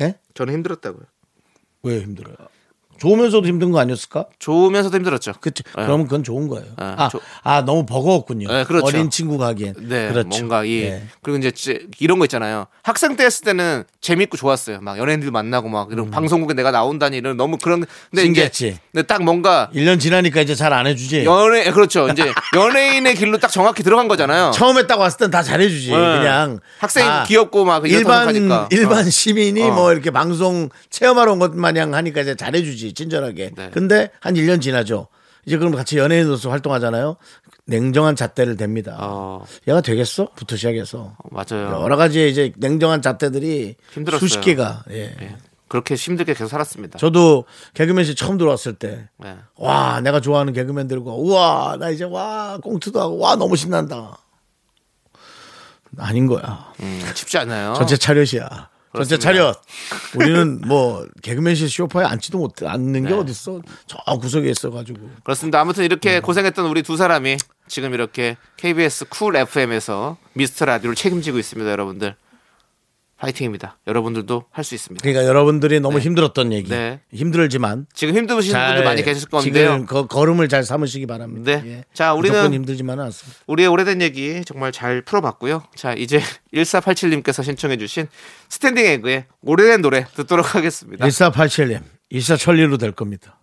예? 0.00 0.14
저는 0.34 0.54
힘들었다고요. 0.54 1.02
왜 1.88 2.00
힘들어요? 2.02 2.36
좋으면서도 2.98 3.46
힘든 3.46 3.70
거 3.72 3.78
아니었을까? 3.80 4.26
좋으면서도 4.38 4.96
힘들었죠. 4.96 5.32
그치. 5.40 5.62
네. 5.62 5.70
그러면 5.84 6.06
그건 6.06 6.22
좋은 6.24 6.48
거예요. 6.48 6.64
네, 6.66 6.72
아, 6.96 7.08
조- 7.08 7.20
아, 7.42 7.64
너무 7.64 7.86
버거웠군요. 7.86 8.48
네, 8.48 8.64
그렇죠. 8.64 8.86
어린 8.86 9.10
친구가 9.10 9.46
하기엔. 9.48 9.74
네, 9.88 10.08
그렇죠. 10.08 10.28
뭔가 10.28 10.64
이 10.64 10.82
예. 10.82 11.02
그리고 11.22 11.38
이제 11.38 11.50
지- 11.50 11.86
이런 12.00 12.18
거 12.18 12.24
있잖아요. 12.24 12.66
학생 12.82 13.16
때 13.16 13.24
했을 13.24 13.44
때는 13.44 13.84
재밌고 14.00 14.36
좋았어요. 14.36 14.80
막 14.80 14.98
연예인들 14.98 15.30
만나고 15.30 15.68
막 15.68 15.88
이런 15.92 16.10
방송국에 16.10 16.54
내가 16.54 16.70
나온다니 16.70 17.16
이런 17.18 17.36
너무 17.36 17.58
그런 17.58 17.84
근데 18.10 18.22
음. 18.22 18.24
신기했지. 18.26 18.66
이게 18.68 18.78
근데 18.92 19.06
딱 19.06 19.22
뭔가 19.22 19.70
1년 19.74 20.00
지나니까 20.00 20.40
이제 20.40 20.54
잘 20.54 20.72
안 20.72 20.86
해주지. 20.86 21.24
연예 21.24 21.70
그렇죠. 21.70 22.08
이제 22.08 22.32
연예인의 22.56 23.14
길로 23.14 23.38
딱 23.38 23.48
정확히 23.50 23.82
들어간 23.82 24.08
거잖아요. 24.08 24.50
처음에 24.54 24.86
딱 24.86 24.98
왔을 25.00 25.18
땐 25.18 25.30
다 25.30 25.42
잘해주지. 25.42 25.90
네. 25.90 25.96
그냥. 25.96 26.60
학생이 26.78 27.06
아, 27.08 27.24
귀엽고 27.24 27.64
막 27.64 27.88
일반. 27.90 28.34
일반 28.70 28.98
어. 29.06 29.10
시민이 29.10 29.62
어. 29.62 29.72
뭐 29.74 29.92
이렇게 29.92 30.10
방송 30.10 30.68
체험하러 30.90 31.32
온 31.32 31.38
것 31.38 31.54
마냥 31.54 31.94
하니까 31.94 32.20
이제 32.22 32.34
잘해주지. 32.34 32.87
친절하게. 32.92 33.52
네. 33.56 33.70
근데 33.70 34.10
한 34.20 34.34
1년 34.34 34.60
지나죠. 34.60 35.08
이제 35.46 35.56
그럼 35.56 35.74
같이 35.74 35.96
연예인으로서 35.98 36.50
활동하잖아요. 36.50 37.16
냉정한 37.66 38.16
잣대를 38.16 38.56
댑니다. 38.56 38.96
어, 38.98 39.44
얘가 39.66 39.80
되겠어? 39.80 40.28
부터 40.34 40.56
시작해서. 40.56 41.16
맞아요. 41.30 41.80
여러 41.82 41.96
가지 41.96 42.28
이제 42.28 42.52
냉정한 42.56 43.02
잣대들이 43.02 43.76
힘들었어요. 43.92 44.26
수십 44.26 44.40
개가. 44.40 44.84
예. 44.90 45.16
예. 45.20 45.36
그렇게 45.68 45.94
힘들게 45.94 46.32
계속 46.32 46.48
살았습니다. 46.48 46.98
저도 46.98 47.44
개그맨실 47.74 48.14
처음 48.14 48.38
들어왔을 48.38 48.74
때, 48.74 49.08
네. 49.18 49.36
와, 49.56 50.00
내가 50.00 50.20
좋아하는 50.20 50.54
개그맨들과, 50.54 51.12
우와, 51.12 51.76
나 51.78 51.90
이제 51.90 52.04
와, 52.04 52.58
꽁트도 52.62 52.98
하고, 52.98 53.18
와, 53.18 53.36
너무 53.36 53.54
신난다. 53.54 54.16
아닌 55.98 56.26
거야. 56.26 56.72
음, 56.80 57.02
쉽지 57.14 57.36
않아요. 57.38 57.74
전체 57.74 57.96
차렷이야. 57.96 58.70
전체. 58.94 59.18
차렷. 59.18 59.60
우리는 60.14 60.60
뭐, 60.66 61.06
개그맨실 61.22 61.68
쇼파에 61.68 62.04
앉지도 62.04 62.38
못, 62.38 62.62
앉는 62.62 63.06
게 63.06 63.14
어딨어. 63.14 63.60
저 63.86 63.98
구석에 64.18 64.50
있어가지고. 64.50 65.10
그렇습니다. 65.24 65.60
아무튼 65.60 65.82
음. 65.82 65.84
이렇게 65.84 66.20
고생했던 66.20 66.66
우리 66.66 66.82
두 66.82 66.96
사람이 66.96 67.36
지금 67.68 67.94
이렇게 67.94 68.36
KBS 68.56 69.06
쿨 69.10 69.36
FM에서 69.36 70.16
미스터 70.32 70.64
라디오를 70.64 70.94
책임지고 70.96 71.38
있습니다, 71.38 71.70
여러분들. 71.70 72.16
파이팅입니다. 73.18 73.78
여러분들도 73.86 74.44
할 74.50 74.64
수 74.64 74.74
있습니다. 74.74 75.02
그러니까 75.02 75.26
여러분들이 75.26 75.80
너무 75.80 75.98
힘들었던 75.98 76.52
얘기. 76.52 76.70
네. 76.70 77.00
힘들지만. 77.12 77.86
지금 77.92 78.16
힘드신 78.16 78.52
잘 78.52 78.68
분들 78.68 78.84
많이 78.84 79.02
계실 79.02 79.28
건데요. 79.28 79.52
지금 79.72 79.86
거, 79.86 80.06
거름을 80.06 80.48
잘 80.48 80.62
삼으시기 80.62 81.06
바랍니다. 81.06 81.60
네. 81.60 81.62
예. 81.78 81.84
자, 81.92 82.14
우리는- 82.14 82.28
무조건 82.28 82.54
힘들지만은 82.54 83.04
않습니다. 83.04 83.38
우리의 83.48 83.68
오래된 83.68 84.02
얘기 84.02 84.42
정말 84.44 84.70
잘 84.72 85.02
풀어봤고요. 85.02 85.64
자, 85.74 85.94
이제 85.94 86.20
1487님께서 86.54 87.42
신청해주신 87.42 88.06
스탠딩 88.48 88.86
에그의 88.86 89.24
오래된 89.42 89.82
노래 89.82 90.04
듣도록 90.14 90.54
하겠습니다. 90.54 91.04
1487님, 91.06 91.80
일사천리로 92.10 92.78
될 92.78 92.92
겁니다. 92.92 93.40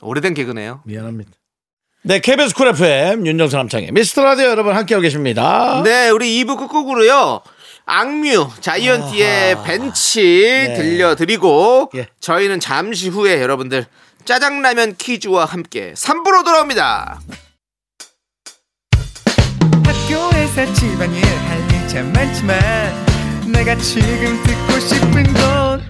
오래된 0.00 0.34
개그네요. 0.34 0.80
미안합니다. 0.86 1.30
네, 2.06 2.18
KBS 2.20 2.54
쿨 2.54 2.68
FM 2.68 3.26
윤정수 3.26 3.56
남창희의 3.56 3.90
미스터 3.92 4.22
라디오 4.24 4.46
여러분 4.48 4.76
함께하고 4.76 5.00
계십니다. 5.00 5.80
네, 5.84 6.10
우리 6.10 6.44
2부 6.44 6.58
끝곡으로요. 6.58 7.40
악뮤, 7.86 8.48
자이언티의 8.60 9.62
벤치 9.64 10.72
들려드리고 10.76 11.90
예. 11.96 12.08
저희는 12.18 12.60
잠시 12.60 13.08
후에 13.08 13.42
여러분들 13.42 13.86
짜장라면 14.24 14.96
퀴즈와 14.96 15.44
함께 15.44 15.92
3부로 15.94 16.44
돌아옵니다. 16.44 17.20
학교에서 19.84 20.72
집안일 20.72 21.22
할일참 21.24 22.12
많지만 22.12 22.58
내가 23.52 23.76
지금 23.76 24.42
듣고 24.42 24.80
싶은 24.80 25.34
건 25.34 25.82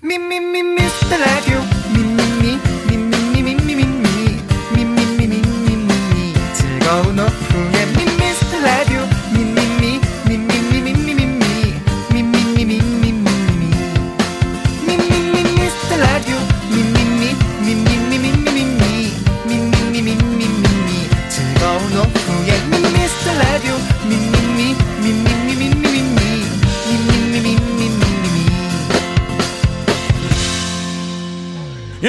미미미 0.00 0.62
미스터 0.62 1.16
라디오 1.16 1.60
미미미 1.92 2.58
미미미 2.88 3.42
미미미 3.42 4.40
미미미 4.74 5.26
미미미 5.26 6.34
즐거운 6.54 7.18
오후 7.18 7.71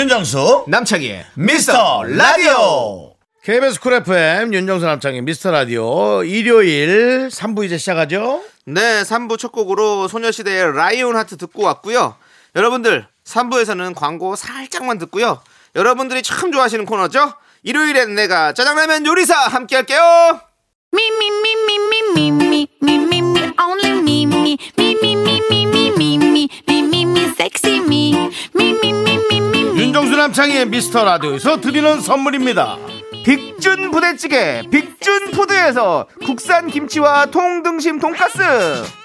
윤정수 0.03 0.65
남창희의 0.67 1.27
미스터 1.35 2.03
라디오 2.03 3.13
KBS 3.41 3.79
쿨 3.79 3.93
FM 3.93 4.53
윤정수 4.53 4.85
남창희의 4.85 5.21
미스터 5.21 5.49
라디오 5.49 6.25
일요일 6.25 7.29
3부 7.29 7.63
이제 7.63 7.77
시작하죠? 7.77 8.43
네, 8.65 8.81
3부 9.03 9.39
첫 9.39 9.53
곡으로 9.53 10.09
소녀시대의 10.09 10.75
Lion 10.75 11.15
Heart 11.15 11.37
듣고 11.37 11.63
왔고요. 11.63 12.17
여러분들, 12.53 13.07
3부에서는 13.23 13.95
광고 13.95 14.35
살짝만 14.35 14.97
듣고요. 14.97 15.41
여러분들이 15.73 16.21
참 16.21 16.51
좋아하시는 16.51 16.85
코너죠. 16.85 17.35
일요일엔 17.63 18.13
내가 18.13 18.51
짜장라면 18.51 19.05
요리사 19.05 19.33
함께 19.33 19.77
할게요. 19.77 20.01
Me, 20.93 21.07
me, 21.07 21.27
me, 21.27 21.53
me, 21.65 21.75
me, 21.89 22.03
me, 22.11 22.27
me, 22.27 22.67
me, 22.83 22.95
me, 22.95 23.19
me, 23.19 23.53
only 23.57 23.91
me, 24.01 24.25
me, 24.25 24.57
me, 24.77 24.95
me, 25.01 25.15
me, 25.15 25.39
me, 25.49 25.65
me, 25.65 25.91
me, 25.95 26.17
me, 26.17 26.49
me, 26.67 26.81
me, 26.81 27.05
me, 27.05 27.33
sexy 27.37 27.79
me, 27.79 28.11
me, 28.53 28.73
me, 28.73 28.73
me, 28.73 28.91
me, 28.91 28.93
me, 28.93 29.03
me. 29.05 29.12
윤정수 30.03 30.17
남창희의 30.17 30.65
미스터 30.65 31.05
라디오에서 31.05 31.61
드리는 31.61 32.01
선물입니다. 32.01 32.77
빅준 33.23 33.91
부대찌개 33.91 34.61
빅준 34.69 35.31
푸드에서 35.31 36.07
국산 36.25 36.67
김치와 36.67 37.27
통등심 37.27 37.99
돈가스. 37.99 38.41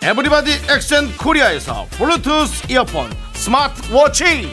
에브리바디 0.02 0.50
엑센 0.68 1.16
코리아에서 1.16 1.86
블루투스 1.92 2.72
이어폰 2.72 3.12
스마트워치. 3.32 4.50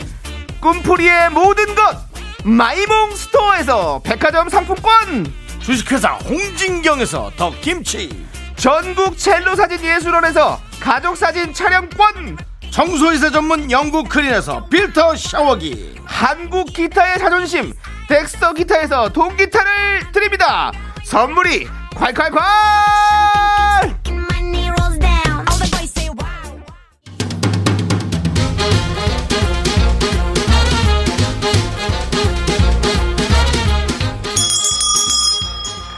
꿈풀이의 0.61 1.31
모든 1.31 1.73
것 1.73 1.97
마이몽 2.43 3.15
스토어에서 3.15 4.01
백화점 4.03 4.47
상품권. 4.47 5.25
주식회사 5.59 6.09
홍진경에서 6.09 7.31
더 7.37 7.51
김치. 7.59 8.27
전국 8.55 9.17
첼로 9.17 9.55
사진 9.55 9.83
예술원에서 9.83 10.59
가족 10.79 11.17
사진 11.17 11.51
촬영권. 11.51 12.37
청소이사 12.69 13.31
전문 13.31 13.71
영국 13.71 14.09
크린에서 14.09 14.67
필터 14.67 15.15
샤워기 15.15 15.94
한국 16.05 16.71
기타의 16.73 17.19
자존심 17.19 17.73
덱스터 18.07 18.53
기타에서 18.53 19.09
동기타를 19.09 20.11
드립니다. 20.11 20.71
선물이 21.03 21.67
콸콸콸. 21.95 22.41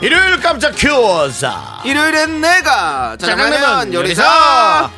일요일 0.02 0.40
깜짝 0.42 0.76
퀴즈 0.76 1.46
일요일엔 1.84 2.40
내가 2.42 3.18
짜장라면 3.20 3.94
요리사 3.94 4.90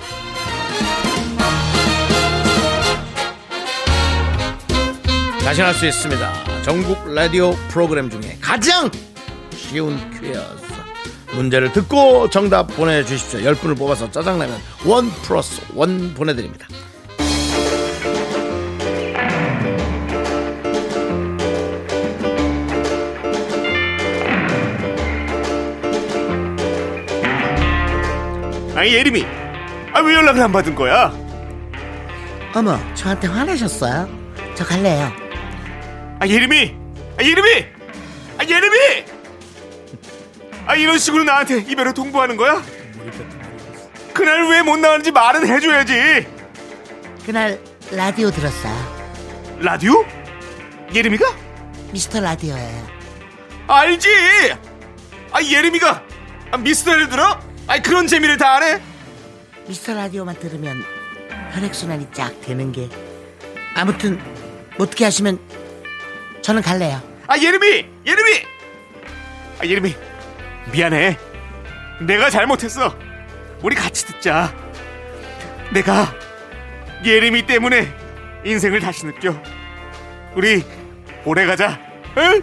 요리사. 5.50 5.54
다시 5.54 5.62
할수 5.62 5.86
있습니다 5.88 6.62
전국 6.64 7.12
라디오 7.14 7.52
프로그램 7.70 8.10
중에 8.10 8.38
가장 8.40 8.90
쉬운 9.56 9.98
퀴즈 10.12 10.40
문제를 11.34 11.72
듣고 11.74 12.30
정답 12.30 12.68
보내주십시오 12.68 13.40
10분을 13.40 13.78
뽑아서 13.78 14.12
짜장라면 14.12 14.60
원 14.86 15.10
플러스 15.24 15.62
원 15.74 16.14
보내드립니다 16.14 16.68
아니 28.76 28.94
예림이 28.94 29.26
아 29.94 30.02
왜 30.02 30.14
연락을 30.16 30.42
안 30.42 30.52
받은 30.52 30.76
거야 30.76 31.12
어머, 32.56 32.80
저한테 32.96 33.28
화내셨어요? 33.28 34.10
저 34.56 34.66
갈래요. 34.66 35.29
아 36.20 36.28
예림이! 36.28 36.76
아 37.18 37.24
예림이! 37.24 37.66
아 38.38 38.44
예림이! 38.44 38.78
아 40.66 40.76
이런 40.76 41.00
식으로 41.00 41.24
나한테 41.24 41.60
이별을 41.60 41.94
통보하는 41.94 42.38
거야? 42.38 42.62
그날 44.14 44.50
왜 44.50 44.62
못 44.62 44.78
나왔는지 44.78 45.12
말은 45.12 45.48
해줘야지. 45.48 46.28
그날 47.26 47.60
라디오 47.92 48.30
들었어요. 48.32 49.58
라디오? 49.60 50.06
예림이가? 50.94 51.26
미스터 51.92 52.20
라디오예요. 52.20 52.88
알지! 53.68 54.10
아 55.32 55.42
예림이가 55.44 56.04
아, 56.52 56.58
미스터를 56.58 57.10
들어? 57.10 57.40
아 57.68 57.80
그런 57.82 58.08
재미를 58.08 58.38
다 58.38 58.56
안해 58.56 58.82
미스터 59.68 59.94
라디오만 59.94 60.40
들으면 60.40 60.84
혈액순환이 61.54 62.08
쫙 62.12 62.34
되는 62.42 62.72
게. 62.72 62.90
아무튼, 63.76 64.20
어떻게 64.80 65.06
하시면 65.06 65.40
저는 66.42 66.62
갈래요. 66.62 67.02
아 67.28 67.38
예림이! 67.38 67.86
예림이! 68.06 68.32
아 69.62 69.66
예림이 69.66 69.96
미안해. 70.72 71.18
내가 72.02 72.30
잘못했어. 72.30 72.96
우리 73.62 73.76
같이 73.76 74.06
듣자. 74.06 74.56
내가 75.74 76.14
예림이 77.06 77.46
때문에 77.46 77.94
인생을 78.46 78.80
다시 78.80 79.06
느껴. 79.06 79.36
우리 80.36 80.64
오래 81.26 81.46
가자. 81.46 81.80
응? 82.18 82.42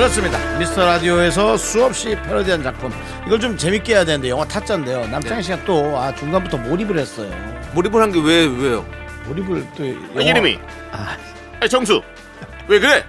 그렇습니다 0.00 0.38
미스터 0.58 0.86
라디오에서 0.86 1.58
수없이 1.58 2.16
패러디한 2.24 2.62
작품 2.62 2.90
이걸 3.26 3.38
좀 3.38 3.54
재밌게 3.54 3.92
해야 3.92 4.02
되는데 4.02 4.30
영화 4.30 4.46
타짜인데요 4.46 5.06
남창희 5.08 5.42
씨가 5.42 5.62
또 5.66 5.94
아, 5.98 6.14
중간부터 6.14 6.56
몰입을 6.56 6.96
했어요 6.98 7.30
몰입을 7.74 8.00
한 8.00 8.10
게 8.10 8.18
왜 8.18 8.46
왜요 8.46 8.86
몰입을 9.26 9.66
또 9.76 9.84
아, 10.18 10.22
예림이 10.22 10.58
아, 10.90 11.18
아, 11.60 11.68
정수 11.68 12.00
왜 12.66 12.80
그래 12.80 13.04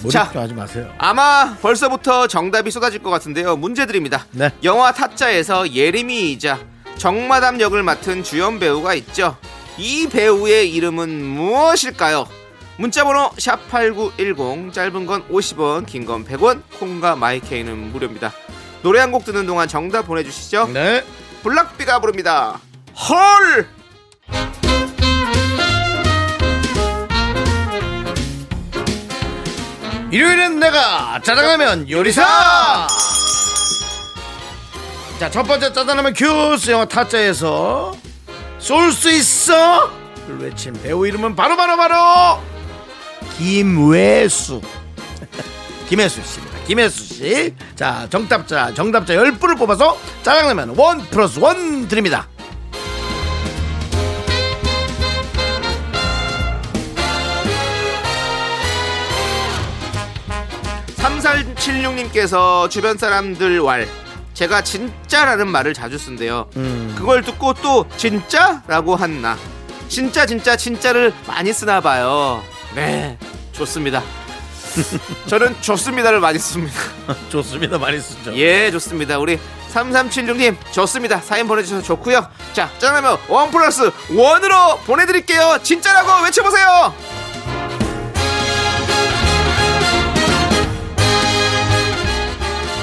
몰입 0.00 0.10
자. 0.10 0.30
좀 0.32 0.40
하지 0.40 0.54
마세요 0.54 0.90
아마 0.96 1.54
벌써부터 1.60 2.26
정답이 2.26 2.70
쏟아질 2.70 3.02
것 3.02 3.10
같은데요. 3.10 3.56
문제 3.56 3.84
드립니다. 3.84 4.24
네. 4.30 4.50
영화 4.64 4.92
타짜에서 4.92 5.72
예림이이자 5.74 6.58
정마담 6.96 7.60
역을 7.60 7.82
맡은 7.82 8.22
주연 8.22 8.58
배우가 8.58 8.94
있죠. 8.94 9.36
이 9.76 10.08
배우의 10.08 10.72
이름은 10.74 11.10
무엇일까요? 11.10 12.26
문자번호 12.78 13.30
샵8910 13.30 14.72
짧은 14.72 15.06
건 15.06 15.26
50원 15.28 15.84
긴 15.86 16.06
건 16.06 16.24
100원 16.24 16.62
콩과 16.78 17.16
마이케이는 17.16 17.92
무료입니다. 17.92 18.32
노래 18.82 19.00
한 19.00 19.10
곡 19.10 19.24
듣는 19.24 19.46
동안 19.46 19.66
정답 19.66 20.02
보내주시죠. 20.06 20.68
네 20.72 21.04
블락비가 21.42 22.00
부릅니다. 22.00 22.60
헐! 23.08 23.66
일요일엔 30.10 30.58
내가 30.58 31.20
짜장라면 31.22 31.90
요리사 31.90 32.86
자 35.20 35.30
첫 35.30 35.42
번째 35.42 35.72
짜장라면 35.72 36.14
퀴즈 36.14 36.70
영화 36.70 36.84
타짜에서 36.86 37.94
쏠 38.58 38.92
수 38.92 39.10
있어 39.10 39.90
를 40.28 40.38
외친 40.40 40.72
배우 40.82 41.06
이름은 41.06 41.34
바로 41.36 41.56
바로 41.56 41.76
바로 41.76 42.40
김외수 43.38 44.60
김혜수 45.88 46.22
씨입니다 46.22 46.58
김혜수 46.66 47.04
씨 47.14 47.54
자 47.76 48.06
정답자 48.10 48.74
정답자 48.74 49.14
10분을 49.14 49.56
뽑아서 49.56 49.96
짜장라면 50.22 50.74
원 50.76 50.98
플러스 51.10 51.38
원 51.38 51.86
드립니다 51.88 52.28
3476님께서 61.38 62.68
주변 62.70 62.96
사람들 62.98 63.60
왈 63.60 63.86
제가 64.34 64.62
진짜라는 64.62 65.48
말을 65.48 65.74
자주 65.74 65.98
쓴대요. 65.98 66.48
음. 66.56 66.94
그걸 66.96 67.22
듣고 67.22 67.54
또 67.54 67.86
진짜라고 67.96 68.94
한나 68.94 69.36
진짜 69.88 70.26
진짜 70.26 70.56
진짜를 70.56 71.12
많이 71.26 71.52
쓰나 71.52 71.80
봐요. 71.80 72.42
네, 72.74 73.18
좋습니다. 73.52 74.02
저는 75.26 75.60
좋습니다를 75.60 76.20
많이 76.20 76.38
씁니다. 76.38 76.74
좋습니다 77.30 77.78
많이 77.78 77.98
쓰죠 78.00 78.36
예, 78.36 78.70
좋습니다. 78.70 79.18
우리 79.18 79.38
3376님 79.72 80.56
좋습니다. 80.72 81.20
사연 81.20 81.46
보내주셔서 81.48 81.82
좋고요. 81.82 82.26
자, 82.52 82.70
짜장라면 82.78 83.18
원 83.28 83.50
플러스 83.50 83.90
원으로 84.14 84.78
보내드릴게요. 84.86 85.58
진짜라고 85.62 86.24
외쳐보세요. 86.24 86.94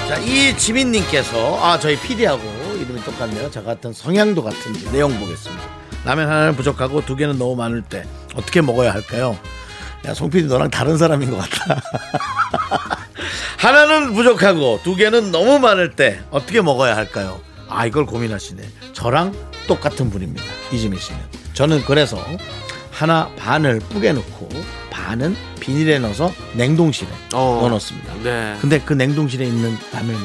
자, 0.07 0.17
이 0.17 0.55
지민님께서 0.57 1.59
아 1.61 1.79
저희 1.79 1.97
PD하고 1.99 2.43
이름이 2.75 3.01
똑같네요. 3.03 3.49
저 3.51 3.63
같은 3.63 3.91
성향도 3.93 4.43
같은지 4.43 4.89
내용 4.91 5.17
보겠습니다. 5.19 5.63
라면 6.03 6.29
하나는 6.29 6.55
부족하고 6.55 7.03
두 7.03 7.15
개는 7.15 7.39
너무 7.39 7.55
많을 7.55 7.81
때 7.81 8.05
어떻게 8.35 8.61
먹어야 8.61 8.93
할까요? 8.93 9.37
야, 10.07 10.13
송 10.13 10.29
PD 10.29 10.47
너랑 10.47 10.69
다른 10.69 10.97
사람인 10.97 11.31
것 11.31 11.37
같다. 11.37 11.81
하나는 13.57 14.13
부족하고 14.13 14.79
두 14.83 14.95
개는 14.95 15.31
너무 15.31 15.59
많을 15.59 15.91
때 15.91 16.19
어떻게 16.29 16.61
먹어야 16.61 16.95
할까요? 16.95 17.39
아 17.67 17.85
이걸 17.85 18.05
고민하시네. 18.05 18.61
저랑 18.93 19.33
똑같은 19.67 20.09
분입니다. 20.11 20.43
이지민 20.71 20.99
씨는. 20.99 21.19
저는 21.53 21.83
그래서 21.85 22.23
하나 22.91 23.29
반을 23.37 23.79
뿌개 23.79 24.13
넣고 24.13 24.49
반은 24.91 25.35
비닐에 25.59 25.97
넣어서 25.99 26.31
냉동실에 26.53 27.09
어. 27.33 27.57
넣어놓습니다. 27.61 28.13
네. 28.23 28.57
근데 28.61 28.79
그 28.79 28.93
냉동실에 28.93 29.45
있는 29.45 29.75
라면이 29.91 30.19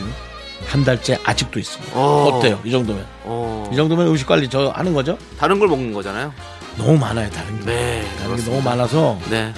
한 0.67 0.85
달째 0.85 1.19
아직도 1.25 1.59
있습니다. 1.59 1.93
어. 1.99 2.31
어때요? 2.35 2.61
이 2.65 2.71
정도면? 2.71 3.05
어, 3.25 3.69
이 3.73 3.77
정도면 3.77 4.07
음식 4.09 4.27
관리 4.27 4.49
저 4.49 4.69
하는 4.69 4.93
거죠? 4.95 5.19
다른 5.39 5.59
걸 5.59 5.69
먹는 5.69 5.93
거잖아요. 5.93 6.33
너무 6.77 6.97
많아요, 6.99 7.29
다른 7.31 7.59
게. 7.61 7.67
네, 7.67 8.01
다른 8.19 8.37
게 8.37 8.43
그렇습니다. 8.43 8.51
너무 8.53 8.63
많아서 8.63 9.19
네. 9.29 9.53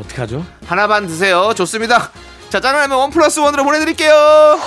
어떻게 0.00 0.20
하죠? 0.22 0.44
하나 0.66 0.86
반 0.86 1.06
드세요. 1.06 1.52
좋습니다. 1.54 2.10
자, 2.48 2.60
짜장라면 2.60 2.98
원 2.98 3.10
플러스 3.10 3.40
원으로 3.40 3.64
보내드릴게요. 3.64 4.58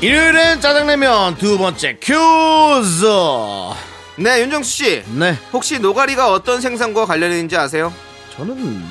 일요일엔 0.00 0.60
짜장라면 0.60 1.36
두 1.36 1.58
번째 1.58 1.96
큐즈. 2.00 3.06
네, 4.16 4.42
윤정수 4.42 4.70
씨. 4.70 5.02
네, 5.18 5.38
혹시 5.52 5.78
노가리가 5.78 6.30
어떤 6.32 6.60
생선과 6.60 7.06
관련이 7.06 7.34
있는지 7.34 7.56
아세요? 7.56 7.92
저는 8.36 8.82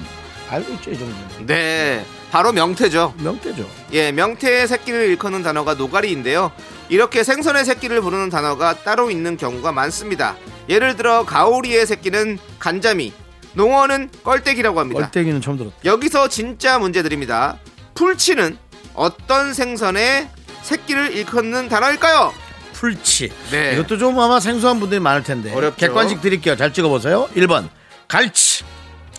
알고 0.49 0.73
있죠, 0.73 0.91
이 0.91 0.97
정도는. 0.97 1.45
네, 1.45 2.05
바로 2.31 2.51
명태죠. 2.51 3.13
명태죠. 3.17 3.69
예, 3.93 4.11
명태의 4.11 4.67
새끼를 4.67 5.09
일컫는 5.09 5.43
단어가 5.43 5.75
노가리인데요. 5.75 6.51
이렇게 6.89 7.23
생선의 7.23 7.65
새끼를 7.65 8.01
부르는 8.01 8.29
단어가 8.29 8.73
따로 8.83 9.11
있는 9.11 9.37
경우가 9.37 9.71
많습니다. 9.71 10.35
예를 10.67 10.95
들어 10.97 11.23
가오리의 11.25 11.85
새끼는 11.85 12.37
간자미, 12.59 13.13
농어는 13.53 14.09
껄떼기라고 14.23 14.79
합니다. 14.79 15.05
얼때기는 15.05 15.39
처음 15.41 15.57
들었다. 15.57 15.75
여기서 15.85 16.27
진짜 16.29 16.79
문제 16.79 17.03
드립니다. 17.03 17.57
풀치는 17.93 18.57
어떤 18.93 19.53
생선의 19.53 20.27
새끼를 20.63 21.15
일컫는 21.15 21.69
단어일까요? 21.69 22.33
풀치. 22.81 23.31
네. 23.51 23.73
이것도 23.73 23.99
좀 23.99 24.19
아마 24.19 24.39
생소한 24.39 24.79
분들이 24.79 24.99
많을 24.99 25.21
텐데. 25.21 25.53
어렵죠. 25.53 25.77
객관식 25.77 26.19
드릴게요. 26.19 26.55
잘 26.55 26.73
찍어보세요. 26.73 27.29
1번 27.35 27.69
갈치. 28.07 28.63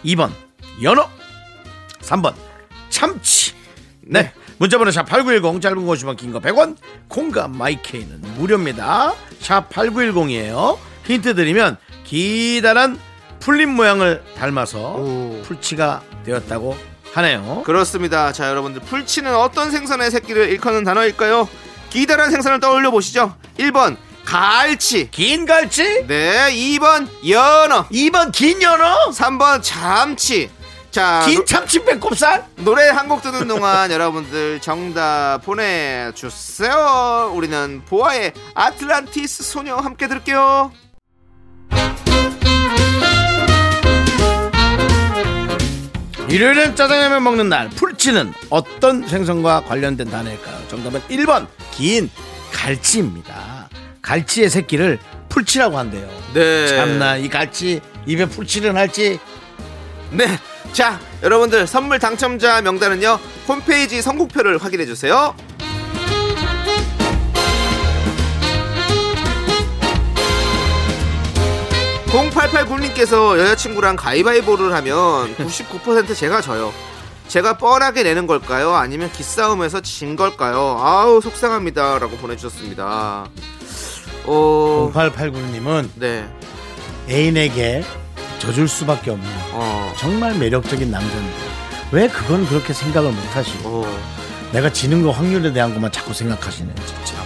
2번 0.05 0.33
연어. 0.83 1.09
3번 2.01 2.35
참치. 2.91 3.53
네. 4.01 4.23
네. 4.23 4.33
문자번호 4.59 4.91
샵8910 4.91 5.63
짧은 5.63 5.87
거 5.87 5.93
50원 5.93 6.17
긴거 6.17 6.41
100원 6.41 6.77
콩과 7.07 7.47
마이케이는 7.49 8.21
무료입니다. 8.37 9.15
샵 9.39 9.69
8910이에요. 9.71 10.77
힌트 11.05 11.37
드리면 11.37 11.77
기다란 12.03 12.99
풀잎 13.39 13.71
모양을 13.71 14.25
닮아서 14.37 14.97
오. 14.97 15.41
풀치가 15.45 16.03
되었다고 16.25 16.77
하네요. 17.13 17.63
그렇습니다. 17.65 18.33
자, 18.33 18.49
여러분들 18.49 18.83
풀치는 18.83 19.37
어떤 19.37 19.71
생선의 19.71 20.11
새끼를 20.11 20.49
일컫는 20.51 20.83
단어일까요? 20.83 21.49
기다란 21.93 22.31
생선을 22.31 22.59
떠올려 22.59 22.91
보시죠. 22.91 23.37
1번 23.59 23.97
갈치. 24.25 25.11
긴 25.11 25.45
갈치. 25.45 26.07
네, 26.07 26.49
2번 26.79 27.07
연어. 27.29 27.87
2번 27.89 28.33
긴 28.33 28.63
연어. 28.63 29.11
3번 29.11 29.63
참치. 29.63 30.51
자, 30.91 31.23
긴 31.27 31.45
참치 31.45 31.85
배꼽살. 31.85 32.47
노, 32.57 32.75
래 32.75 32.89
한 32.91 33.09
곡 33.09 33.21
듣는 33.23 33.47
동안 33.49 33.91
여러분들 33.93 34.61
정답 34.61 35.41
보내주세요. 35.45 37.33
우리는 37.35 37.83
보아의 37.87 38.33
아틀란티스 38.55 39.43
소녀 39.43 39.77
함께 39.77 40.09
들을게요. 40.09 40.73
일요일엔 46.33 46.75
짜장라면 46.75 47.23
먹는 47.25 47.51
날 47.51 47.69
풀치는 47.69 48.33
어떤 48.49 49.07
생선과 49.07 49.65
관련된 49.65 50.09
단어일까요? 50.09 50.67
정답은 50.69 51.01
1번 51.11 51.47
긴 51.73 52.09
갈치입니다. 52.51 53.69
갈치의 54.01 54.49
새끼를 54.49 54.99
풀치라고 55.29 55.77
한대요. 55.77 56.09
네. 56.33 56.69
참나 56.69 57.19
이 57.19 57.29
갈치 57.29 57.83
입에 58.07 58.25
풀칠은 58.25 58.79
할지 58.79 59.21
네. 60.11 60.25
자, 60.73 60.99
여러분들 61.23 61.67
선물 61.67 61.99
당첨자 61.99 62.63
명단은요. 62.63 63.19
홈페이지 63.47 64.01
선곡표를 64.01 64.57
확인해 64.57 64.87
주세요. 64.87 65.37
0889님께서 72.13 73.39
여자친구랑 73.39 73.97
가위바위보를 73.97 74.75
하면 74.75 75.35
99% 75.37 76.15
제가 76.15 76.43
져요. 76.43 76.73
제가 77.27 77.57
뻔하게 77.57 78.03
내는 78.03 78.27
걸까요? 78.27 78.75
아니면 78.75 79.11
기싸움에서 79.11 79.81
진 79.81 80.15
걸까요? 80.15 80.77
아우 80.79 81.23
속상합니다. 81.23 81.99
라고 81.99 82.19
보내주셨습니다. 82.19 83.31
어, 84.27 84.93
0889님은 84.95 85.89
네. 85.95 86.29
애인에게 87.09 87.83
져줄 88.41 88.69
수밖에 88.69 89.11
없는 89.11 89.27
어, 89.53 89.93
정말 89.97 90.37
매력적인 90.37 90.91
남자인데 90.91 91.37
왜 91.93 92.09
그건 92.09 92.47
그렇게 92.47 92.75
생각을 92.75 93.11
못 93.11 93.37
하시고 93.37 93.85
어. 93.87 94.03
내가 94.53 94.71
지는 94.71 95.03
거 95.03 95.11
확률에 95.11 95.51
대한 95.53 95.73
것만 95.73 95.91
자꾸 95.91 96.13
생각하시네 96.13 96.75
진짜 96.75 97.23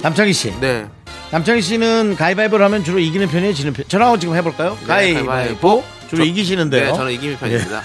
남창희 0.00 0.32
씨 0.32 0.58
네. 0.58 0.88
남창희 1.36 1.60
씨는 1.60 2.16
가위바위보를 2.16 2.64
하면 2.64 2.82
주로 2.82 2.98
이기는 2.98 3.28
편이에요 3.28 3.52
지는 3.52 3.74
편 3.74 3.84
저랑 3.88 4.18
지금 4.18 4.34
해볼까요 4.36 4.74
네, 4.80 4.86
가위바위보 4.86 5.26
가위바위보. 5.26 5.84
주로 6.08 6.24
저- 6.24 6.30
이기시는데요 6.30 6.92
네, 6.92 6.96
저는 6.96 7.12
이기는 7.12 7.36
편입니다. 7.36 7.82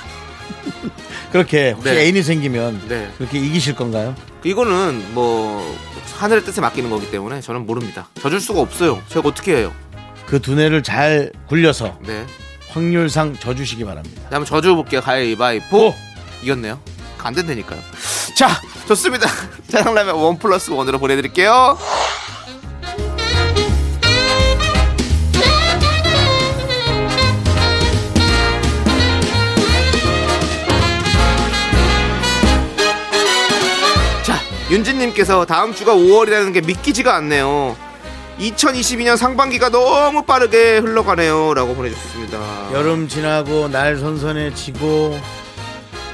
그렇게 1.33 1.71
혹시 1.71 1.89
네. 1.91 1.99
애인이 2.03 2.23
생기면 2.23 2.81
네. 2.87 3.11
그렇게 3.17 3.39
이기실 3.39 3.75
건가요? 3.75 4.15
이거는 4.45 5.03
뭐 5.13 5.77
하늘의 6.17 6.45
뜻에 6.45 6.61
맡기는 6.61 6.89
거기 6.89 7.11
때문에 7.11 7.41
저는 7.41 7.65
모릅니다. 7.65 8.07
져줄 8.21 8.39
수가 8.39 8.61
없어요. 8.61 9.01
제가 9.09 9.27
어떻게 9.27 9.57
해요? 9.57 9.73
그 10.27 10.39
두뇌를 10.41 10.81
잘 10.81 11.33
굴려서 11.49 11.97
네. 12.07 12.25
확률상 12.69 13.35
져주시기 13.37 13.83
바랍니다. 13.83 14.21
자, 14.29 14.37
한번 14.37 14.45
져줘 14.45 14.75
볼게요. 14.75 15.01
가위바위보. 15.01 15.93
이겼네요. 16.43 16.79
안 17.17 17.33
된다니까요. 17.33 17.81
자, 18.37 18.47
좋습니다. 18.87 19.27
짜장라면 19.67 20.15
원 20.15 20.39
플러스 20.39 20.71
원으로 20.71 20.99
보내드릴게요. 20.99 21.77
윤진님께서 34.71 35.45
다음 35.45 35.73
주가 35.75 35.93
5월이라는 35.93 36.53
게 36.53 36.61
믿기지가 36.61 37.13
않네요. 37.17 37.75
2022년 38.39 39.17
상반기가 39.17 39.67
너무 39.69 40.23
빠르게 40.23 40.77
흘러가네요. 40.77 41.53
라고 41.53 41.75
보내주셨습니다. 41.75 42.69
여름 42.71 43.09
지나고 43.09 43.67
날 43.67 43.97
선선해지고 43.97 45.19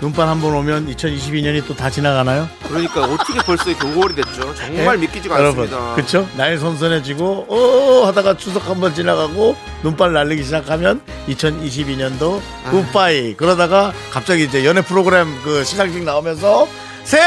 눈발 0.02 0.28
한번 0.28 0.54
오면 0.56 0.88
2022년이 0.94 1.66
또 1.68 1.76
다 1.76 1.90
지나가나요? 1.92 2.48
그러니까 2.68 3.04
어떻게 3.04 3.40
벌써 3.46 3.70
이렇게 3.70 3.88
5월이 3.88 4.16
됐죠? 4.16 4.54
정말 4.56 4.96
예? 4.98 5.02
믿기지가 5.02 5.40
여러분, 5.40 5.64
않습니다. 5.66 5.96
그쵸? 5.96 6.28
날 6.36 6.58
선선해지고 6.58 7.46
어 7.50 8.08
하다가 8.08 8.38
추석 8.38 8.68
한 8.68 8.80
번 8.80 8.94
지나가고 8.96 9.56
눈발 9.84 10.14
날리기 10.14 10.44
시작하면 10.44 11.02
2022년도 11.30 12.42
아. 12.66 12.72
굿바이 12.72 13.36
그러다가 13.36 13.94
갑자기 14.12 14.44
이제 14.46 14.66
연애 14.66 14.82
프로그램 14.82 15.28
그 15.44 15.64
시상식 15.64 16.04
나오면서 16.04 16.68
셋, 17.04 17.20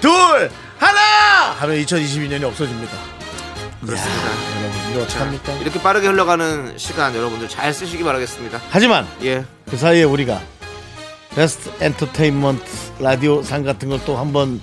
둘, 0.00 0.50
하나 0.78 1.00
하면 1.60 1.76
2022년이 1.84 2.44
없어집니다. 2.44 2.92
그렇습니다. 3.84 4.24
여러분 4.60 4.90
이거 4.90 5.02
어떡합니까? 5.02 5.52
이렇게 5.54 5.80
빠르게 5.82 6.06
흘러가는 6.08 6.76
시간 6.76 7.14
여러분들 7.14 7.48
잘 7.48 7.72
쓰시기 7.72 8.02
바라겠습니다. 8.04 8.60
하지만 8.70 9.06
예. 9.22 9.44
그 9.70 9.76
사이에 9.76 10.02
우리가 10.04 10.40
베스트 11.34 11.70
엔터테인먼트 11.80 12.64
라디오 13.00 13.42
상 13.42 13.62
같은 13.64 13.88
걸 13.88 14.00
또 14.04 14.16
한번 14.16 14.60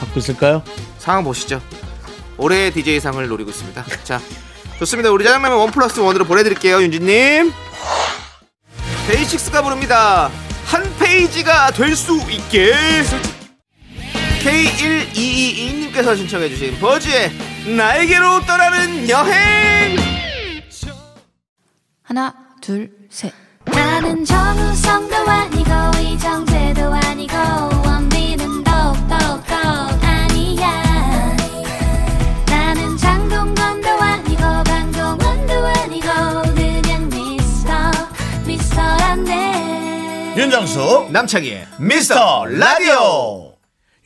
받고 0.00 0.18
있을까요? 0.20 0.62
상황 0.98 1.24
보시죠. 1.24 1.60
올해의 2.36 2.72
DJ상을 2.72 3.26
노리고 3.28 3.50
있습니다. 3.50 3.84
자, 4.04 4.20
좋습니다. 4.78 5.10
우리 5.10 5.24
짜장라면 5.24 5.58
원 5.58 5.70
플러스 5.72 5.98
원으로 6.00 6.24
보내드릴게요, 6.24 6.80
윤지님. 6.82 7.52
데이식스가 9.08 9.62
부릅니다. 9.62 10.30
한 10.68 10.82
페이지가 10.98 11.70
될 11.72 11.96
수 11.96 12.20
있게. 12.30 12.72
K1222님께서 14.42 16.16
신청해주신 16.16 16.78
버즈의 16.78 17.30
나에게로 17.76 18.40
떠나는 18.46 19.08
여행. 19.08 19.96
하나, 22.02 22.34
둘, 22.60 22.90
셋. 23.10 23.32
나는 23.64 24.24
정우성도 24.24 25.16
아니고 25.16 25.70
이정재도 26.00 26.82
아니고 26.94 27.34
윤정수 40.38 41.08
남창희의 41.10 41.66
미스터 41.80 42.46
라디오 42.46 43.56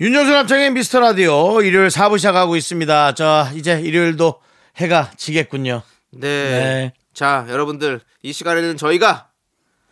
윤정수 0.00 0.32
남창희의 0.32 0.70
미스터 0.70 1.00
라디오 1.00 1.60
일요일 1.60 1.88
4부 1.88 2.16
시작하고 2.16 2.56
있습니다 2.56 3.14
자 3.14 3.50
이제 3.54 3.78
일요일도 3.78 4.40
해가 4.78 5.10
지겠군요 5.16 5.82
네. 6.10 6.28
네 6.28 6.92
자, 7.14 7.44
여러분들 7.48 8.00
이 8.22 8.32
시간에는 8.32 8.76
저희가 8.76 9.28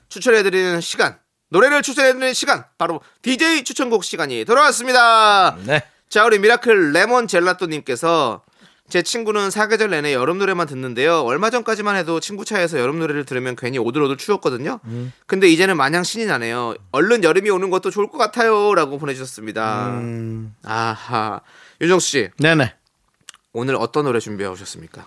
추천해드리는 0.08 0.80
시간, 0.80 1.18
노래를 1.50 1.82
추천해드리는 1.82 2.32
시간, 2.34 2.64
바로 2.78 3.00
DJ 3.22 3.64
추천곡 3.64 4.04
시간이 4.04 4.44
돌아왔습니다. 4.44 5.56
네. 5.66 5.82
자, 6.08 6.24
우리 6.24 6.38
미라클 6.38 6.92
레몬 6.92 7.28
젤라또님께서 7.28 8.42
제 8.90 9.02
친구는 9.02 9.50
사계절 9.50 9.90
내내 9.90 10.12
여름 10.12 10.38
노래만 10.38 10.66
듣는데요. 10.66 11.22
얼마 11.22 11.48
전까지만 11.50 11.96
해도 11.96 12.20
친구 12.20 12.44
차에서 12.44 12.78
여름 12.78 12.98
노래를 12.98 13.24
들으면 13.24 13.56
괜히 13.56 13.78
오들오들 13.78 14.16
추웠거든요. 14.16 14.80
근데 15.26 15.48
이제는 15.48 15.76
마냥 15.76 16.02
신이 16.02 16.26
나네요. 16.26 16.74
얼른 16.92 17.24
여름이 17.24 17.48
오는 17.50 17.70
것도 17.70 17.90
좋을 17.90 18.10
것 18.10 18.18
같아요.라고 18.18 18.98
보내주셨습니다. 18.98 20.00
아하, 20.64 21.40
윤정수 21.80 22.06
씨 22.06 22.28
네네. 22.38 22.74
오늘 23.52 23.76
어떤 23.76 24.04
노래 24.04 24.20
준비해 24.20 24.48
오셨습니까? 24.50 25.06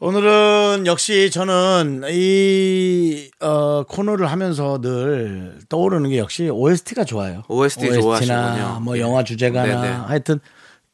오늘은 0.00 0.84
역시 0.86 1.30
저는 1.30 2.02
이 2.10 3.30
어, 3.40 3.84
코너를 3.84 4.26
하면서 4.30 4.78
늘 4.80 5.58
떠오르는 5.68 6.10
게 6.10 6.18
역시 6.18 6.48
OST가 6.50 7.04
좋아요. 7.04 7.42
OST 7.48 7.88
나 7.88 8.00
좋아하시군요. 8.00 8.80
뭐 8.82 8.96
예. 8.96 9.00
영화 9.00 9.22
주제가나 9.24 9.80
네네. 9.80 9.94
하여튼 9.94 10.40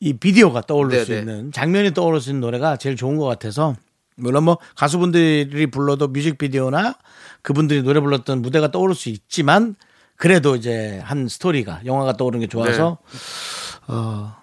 이 0.00 0.14
비디오가 0.14 0.62
떠오를 0.62 1.04
수 1.04 1.12
네네. 1.12 1.20
있는 1.20 1.52
장면이 1.52 1.92
떠오를 1.92 2.20
수 2.20 2.30
있는 2.30 2.40
노래가 2.40 2.76
제일 2.76 2.96
좋은 2.96 3.16
것 3.16 3.26
같아서 3.26 3.76
물론 4.16 4.44
뭐 4.44 4.58
가수분들이 4.74 5.66
불러도 5.66 6.08
뮤직비디오나 6.08 6.94
그분들이 7.42 7.82
노래 7.82 8.00
불렀던 8.00 8.42
무대가 8.42 8.70
떠오를 8.70 8.94
수 8.94 9.10
있지만 9.10 9.76
그래도 10.16 10.56
이제 10.56 11.00
한 11.04 11.28
스토리가 11.28 11.82
영화가 11.84 12.14
떠오르는 12.16 12.40
게 12.40 12.46
좋아서 12.48 12.98
어 13.88 14.34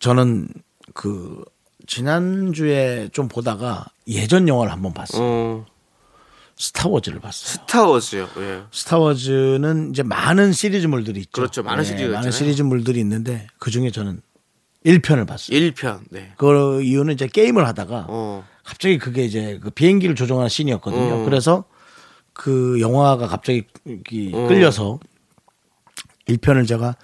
저는 0.00 0.48
그 0.94 1.42
지난주에 1.86 3.08
좀 3.12 3.28
보다가 3.28 3.86
예전 4.08 4.48
영화를 4.48 4.72
한번 4.72 4.92
봤어요. 4.92 5.22
어, 5.22 5.66
스타워즈를 6.56 7.20
봤어요. 7.20 7.62
스타워즈요. 7.64 8.28
예. 8.38 8.62
스타워즈는 8.70 9.90
이제 9.90 10.02
많은 10.02 10.52
시리즈물들이 10.52 11.20
있죠. 11.20 11.30
그렇죠. 11.32 11.62
많은 11.62 11.84
시리즈가 11.84 12.12
많은 12.12 12.28
있잖아요. 12.28 12.30
시리즈물들이 12.30 13.00
있는데 13.00 13.46
그 13.58 13.70
중에 13.70 13.90
저는 13.90 14.20
1편을 14.84 15.26
봤어요. 15.26 15.58
1편. 15.58 16.00
네. 16.10 16.32
그 16.36 16.82
이유는 16.82 17.14
이제 17.14 17.26
게임을 17.26 17.66
하다가 17.66 18.06
어. 18.08 18.44
갑자기 18.64 18.98
그게 18.98 19.24
이제 19.24 19.58
그 19.62 19.70
비행기를 19.70 20.14
조종하는 20.14 20.48
씬이었거든요. 20.48 21.22
어. 21.22 21.24
그래서 21.24 21.64
그 22.32 22.80
영화가 22.80 23.28
갑자기 23.28 23.64
이 24.10 24.32
어. 24.34 24.46
끌려서 24.48 24.98
1편을 26.28 26.66
제가 26.66 26.96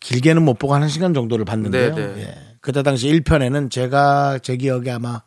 길게는 0.00 0.44
못 0.44 0.58
보고 0.58 0.74
한 0.74 0.82
1시간 0.82 1.14
정도를 1.14 1.44
봤는데요. 1.44 1.94
네, 1.94 2.14
네. 2.14 2.22
예. 2.22 2.56
그때 2.60 2.82
당시 2.82 3.08
1편에는 3.08 3.70
제가 3.70 4.38
제 4.40 4.56
기억에 4.56 4.90
아마 4.90 5.22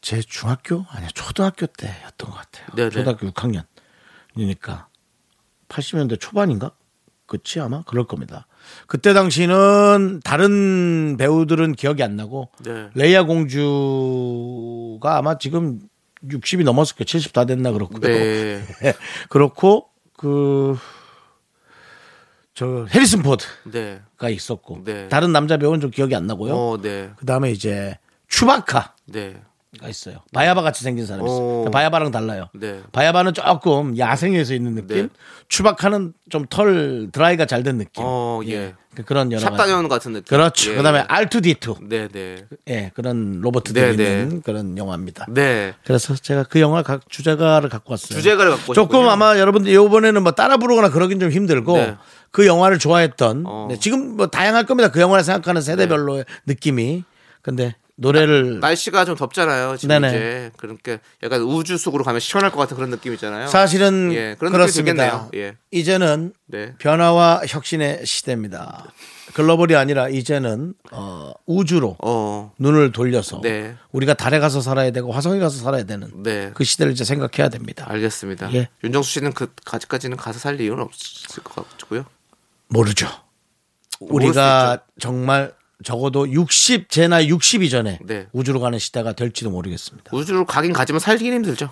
제 0.00 0.20
중학교 0.20 0.84
아니야 0.90 1.08
초등학교 1.14 1.66
때였던 1.66 2.30
것 2.30 2.36
같아요. 2.36 2.66
네, 2.74 2.84
네. 2.84 2.90
초등학교 2.90 3.30
6학년이니까 3.30 4.86
80년대 5.68 6.20
초반인가? 6.20 6.72
그치 7.26 7.60
아마 7.60 7.82
그럴 7.82 8.06
겁니다. 8.06 8.46
그때 8.86 9.12
당시는 9.14 10.20
다른 10.24 11.16
배우들은 11.18 11.72
기억이 11.72 12.02
안 12.02 12.16
나고 12.16 12.50
네. 12.64 12.88
레이아 12.94 13.24
공주가 13.24 15.16
아마 15.16 15.38
지금 15.38 15.80
60이 16.28 16.64
넘었을 16.64 16.96
거예요. 16.96 17.04
70 17.04 17.32
다 17.32 17.44
됐나 17.44 17.72
그렇고요. 17.72 18.00
네. 18.00 18.62
그렇고 19.28 19.88
그 20.16 20.76
저 22.54 22.86
해리슨 22.94 23.22
포드가 23.22 23.50
네. 23.72 24.00
있었고 24.30 24.82
네. 24.84 25.08
다른 25.08 25.32
남자 25.32 25.56
배우는 25.56 25.80
좀 25.80 25.90
기억이 25.90 26.14
안 26.14 26.26
나고요. 26.26 26.54
어, 26.54 26.78
네. 26.80 27.10
그 27.16 27.24
다음에 27.24 27.50
이제 27.50 27.98
추바카 28.28 28.94
가 29.80 29.86
네. 29.86 29.90
있어요. 29.90 30.16
바야바 30.34 30.60
같이 30.60 30.84
생긴 30.84 31.06
사람이 31.06 31.24
있어요. 31.26 31.62
오. 31.62 31.70
바야바랑 31.72 32.10
달라요. 32.10 32.48
네. 32.52 32.82
바야바는 32.92 33.32
조금 33.32 33.96
야생에서 33.96 34.52
있는 34.52 34.74
느낌. 34.74 34.96
네. 35.04 35.08
추바카는 35.48 36.12
좀 36.28 36.46
털 36.50 37.08
드라이가 37.10 37.46
잘 37.46 37.62
된 37.62 37.78
느낌. 37.78 38.02
어, 38.04 38.40
예. 38.46 38.74
그- 38.94 39.04
그런 39.04 39.32
여러 39.32 39.40
샵 39.40 39.50
가지. 39.52 39.62
다녀오는 39.62 39.88
같은 39.88 40.12
느낌. 40.12 40.24
그렇죠. 40.26 40.72
예. 40.72 40.76
그다음에 40.76 41.04
R2D2. 41.04 41.88
네, 41.88 42.08
네. 42.08 42.44
예, 42.68 42.90
그런 42.94 43.40
로봇들이 43.40 43.96
네, 43.96 44.20
있는 44.22 44.42
그런 44.42 44.76
영화입니다. 44.76 45.24
네. 45.30 45.72
그래서 45.86 46.14
제가 46.16 46.42
그 46.44 46.60
영화 46.60 46.82
각 46.82 47.08
주제가를 47.08 47.70
갖고 47.70 47.94
왔어요. 47.94 48.18
주제가를 48.18 48.50
갖고 48.52 48.74
조금 48.74 48.96
오셨군요. 48.98 49.10
아마 49.10 49.38
여러분들 49.38 49.72
이번에는 49.72 50.22
뭐 50.22 50.32
따라 50.32 50.58
부르거나 50.58 50.90
그러긴 50.90 51.18
좀 51.18 51.30
힘들고 51.30 51.76
네. 51.78 51.96
그 52.30 52.46
영화를 52.46 52.78
좋아했던 52.78 53.44
어. 53.46 53.68
네, 53.70 53.78
지금 53.78 54.18
뭐 54.18 54.26
다양할 54.26 54.66
겁니다. 54.66 54.90
그 54.90 55.00
영화를 55.00 55.24
생각하는 55.24 55.62
세대별로의 55.62 56.26
느낌이. 56.44 57.04
근데 57.40 57.74
노래를 57.96 58.60
날씨가 58.60 59.04
좀 59.04 59.16
덥잖아요. 59.16 59.76
지금 59.76 60.00
네네. 60.00 60.08
이제 60.08 60.50
그러니까 60.56 60.98
약간 61.22 61.42
우주 61.42 61.76
속으로 61.76 62.04
가면 62.04 62.20
시원할 62.20 62.50
것 62.50 62.58
같은 62.58 62.76
그런 62.76 62.90
느낌이잖아요. 62.90 63.48
사실은 63.48 64.10
예, 64.12 64.34
그런 64.38 64.52
그렇습니다. 64.52 65.28
예. 65.34 65.56
이제는 65.70 66.32
네. 66.46 66.74
변화와 66.78 67.42
혁신의 67.46 68.06
시대입니다. 68.06 68.92
글로벌이 69.34 69.76
아니라 69.76 70.08
이제는 70.08 70.74
어, 70.90 71.32
우주로 71.46 71.96
어. 72.02 72.52
눈을 72.58 72.92
돌려서 72.92 73.40
네. 73.40 73.74
우리가 73.92 74.14
달에 74.14 74.38
가서 74.38 74.60
살아야 74.60 74.90
되고 74.90 75.12
화성에 75.12 75.38
가서 75.38 75.62
살아야 75.62 75.84
되는 75.84 76.22
네. 76.22 76.50
그 76.54 76.64
시대를 76.64 76.92
이제 76.92 77.04
생각해야 77.04 77.48
됩니다. 77.48 77.86
알겠습니다. 77.88 78.52
예. 78.54 78.68
윤정수 78.84 79.10
씨는 79.10 79.32
그 79.32 79.52
아직까지는 79.70 80.16
가서 80.16 80.38
살 80.38 80.60
이유는 80.60 80.82
없을 80.82 81.42
것 81.42 81.54
같고요. 81.78 82.04
모르죠. 82.68 83.06
우리가. 84.00 84.80
정말 84.98 85.52
적어도 85.82 86.30
60, 86.30 86.88
제 86.88 87.08
나이 87.08 87.28
60 87.28 87.62
이전에 87.62 87.98
네. 88.02 88.26
우주로 88.32 88.60
가는 88.60 88.78
시대가 88.78 89.12
될지도 89.12 89.50
모르겠습니다. 89.50 90.10
우주로 90.14 90.44
가긴 90.46 90.72
가지만 90.72 91.00
살긴 91.00 91.32
힘들죠. 91.32 91.70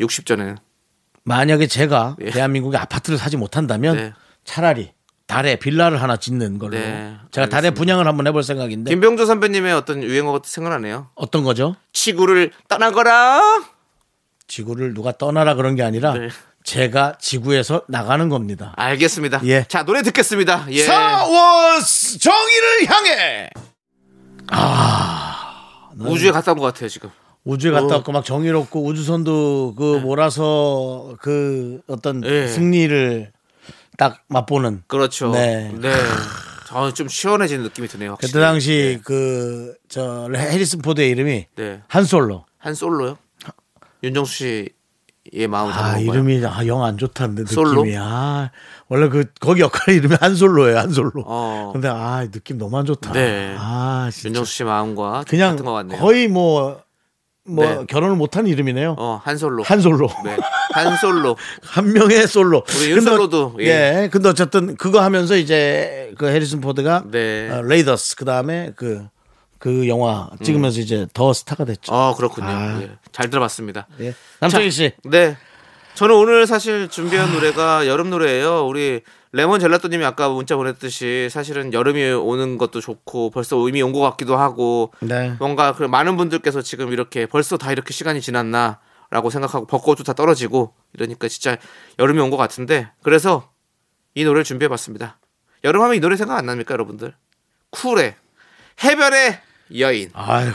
60 0.00 0.26
전에는. 0.26 0.56
만약에 1.24 1.66
제가 1.66 2.16
예. 2.20 2.30
대한민국에 2.30 2.76
아파트를 2.76 3.18
사지 3.18 3.36
못한다면 3.36 3.96
네. 3.96 4.12
차라리 4.44 4.92
달에 5.26 5.56
빌라를 5.56 6.02
하나 6.02 6.18
짓는 6.18 6.58
걸로 6.58 6.72
네, 6.72 7.16
제가 7.30 7.48
달에. 7.48 7.70
분양을 7.70 8.06
한번 8.06 8.26
해볼 8.26 8.42
생각인데 8.42 8.90
김병조 8.90 9.24
선배님의 9.24 9.72
어떤 9.72 10.02
유행어가 10.02 10.40
생각나네요. 10.44 11.08
어떤 11.14 11.44
거죠? 11.44 11.76
지구를 11.92 12.52
떠나거라. 12.68 13.40
지구를 14.46 14.92
누가 14.92 15.12
떠나라 15.12 15.54
그런 15.54 15.74
게 15.76 15.82
아니라 15.82 16.12
네. 16.12 16.28
제가 16.74 17.18
지구에서 17.20 17.82
나가는 17.88 18.28
겁니다. 18.28 18.72
알겠습니다. 18.76 19.42
예. 19.44 19.64
자 19.68 19.84
노래 19.84 20.02
듣겠습니다. 20.02 20.66
예. 20.70 20.82
사워스 20.82 22.18
정의를 22.18 22.86
향해 22.88 23.50
우주에 26.00 26.32
갔다 26.32 26.52
온 26.52 26.58
것 26.58 26.64
같아요 26.64 26.88
지금. 26.88 27.10
우주에 27.44 27.70
갔다 27.70 27.86
어. 27.86 27.96
왔고 27.98 28.10
막 28.12 28.24
정의롭고 28.24 28.82
우주선도 28.84 29.74
그 29.76 29.98
몰아서 29.98 31.14
그 31.20 31.80
어떤 31.86 32.24
예. 32.24 32.46
승리를 32.48 33.30
딱 33.98 34.22
맛보는 34.28 34.82
그렇죠. 34.86 35.30
네. 35.32 35.70
네. 35.78 35.92
아, 36.70 36.90
좀 36.92 37.06
시원해지는 37.06 37.62
느낌이 37.64 37.86
드네요. 37.86 38.12
확실히. 38.12 38.32
그때 38.32 38.40
당시 38.40 39.00
그저 39.04 40.28
해리슨 40.34 40.80
포드의 40.80 41.10
이름이 41.10 41.46
네. 41.56 41.82
한 41.86 42.04
솔로. 42.04 42.46
한 42.58 42.74
솔로요? 42.74 43.18
윤정수 44.02 44.34
씨 44.34 44.68
의 45.34 45.48
마음을 45.48 45.72
아? 45.72 45.98
이름이 45.98 46.44
아 46.46 46.64
영 46.66 46.82
안 46.84 46.96
좋다는데 46.96 47.46
솔로? 47.52 47.82
느낌이 47.82 47.96
아 47.98 48.50
원래 48.88 49.08
그 49.08 49.24
거기 49.40 49.62
역할 49.62 49.94
이름이 49.94 50.16
한솔로예요 50.20 50.78
한솔로. 50.78 51.24
어. 51.26 51.70
근데 51.72 51.88
아 51.88 52.26
느낌 52.30 52.56
너무 52.58 52.78
안 52.78 52.84
좋다. 52.86 53.12
네. 53.12 53.54
아 53.58 54.08
진짜 54.12 54.28
윤정수 54.28 54.52
씨 54.52 54.64
마음과 54.64 55.24
그냥 55.26 55.52
같은 55.52 55.64
것 55.64 55.72
같네요. 55.72 55.98
거의 55.98 56.28
뭐뭐 56.28 56.76
네. 57.46 57.84
결혼을 57.88 58.16
못한 58.16 58.46
이름이네요. 58.46 58.94
어, 58.98 59.20
한 59.24 59.36
솔로. 59.36 59.62
한솔로. 59.64 60.08
네. 60.24 60.36
한 60.72 60.96
솔로. 60.98 61.36
한 61.62 61.92
명의 61.92 62.26
솔로. 62.28 62.62
우리 62.78 62.90
윤솔로도, 62.92 63.56
예. 63.60 63.64
예. 64.04 64.08
근데 64.10 64.28
어쨌든 64.28 64.76
그거 64.76 65.00
하면서 65.02 65.36
이제 65.36 66.12
그 66.16 66.26
해리슨 66.26 66.60
포드가 66.60 67.04
네. 67.10 67.50
어, 67.50 67.62
레이더스 67.62 68.16
그 68.16 68.24
다음에 68.24 68.72
그, 68.76 69.06
그 69.64 69.88
영화 69.88 70.28
찍으면서 70.42 70.78
이제 70.78 71.06
더 71.14 71.32
스타가 71.32 71.64
됐죠. 71.64 71.90
어, 71.90 72.14
그렇군요. 72.14 72.48
아. 72.48 72.82
예. 72.82 72.90
잘 73.12 73.30
들어봤습니다. 73.30 73.86
예. 74.00 74.14
남창희 74.40 74.70
씨. 74.70 74.92
네. 75.04 75.38
저는 75.94 76.14
오늘 76.14 76.46
사실 76.46 76.90
준비한 76.90 77.32
노래가 77.32 77.86
여름 77.86 78.10
노래예요. 78.10 78.66
우리 78.66 79.00
레몬 79.32 79.60
젤라또님이 79.60 80.04
아까 80.04 80.28
문자 80.28 80.54
보냈듯이 80.56 81.28
사실은 81.30 81.72
여름이 81.72 82.02
오는 82.12 82.58
것도 82.58 82.82
좋고 82.82 83.30
벌써 83.30 83.56
이미 83.66 83.80
온 83.80 83.94
것 83.94 84.00
같기도 84.00 84.36
하고 84.36 84.92
네. 85.00 85.34
뭔가 85.38 85.72
그 85.72 85.84
많은 85.84 86.18
분들께서 86.18 86.60
지금 86.60 86.92
이렇게 86.92 87.24
벌써 87.24 87.56
다 87.56 87.72
이렇게 87.72 87.94
시간이 87.94 88.20
지났나라고 88.20 89.30
생각하고 89.30 89.66
벚꽃도 89.66 90.04
다 90.04 90.12
떨어지고 90.12 90.74
이러니까 90.92 91.28
진짜 91.28 91.56
여름이 91.98 92.20
온 92.20 92.28
것 92.30 92.36
같은데 92.36 92.90
그래서 93.02 93.48
이 94.14 94.24
노래를 94.24 94.44
준비해봤습니다. 94.44 95.18
여름하면 95.64 95.96
이 95.96 96.00
노래 96.00 96.16
생각 96.16 96.36
안 96.36 96.44
납니까 96.44 96.72
여러분들? 96.74 97.14
쿨의 97.70 98.14
해변의 98.84 99.40
여인. 99.78 100.10
아휴. 100.14 100.52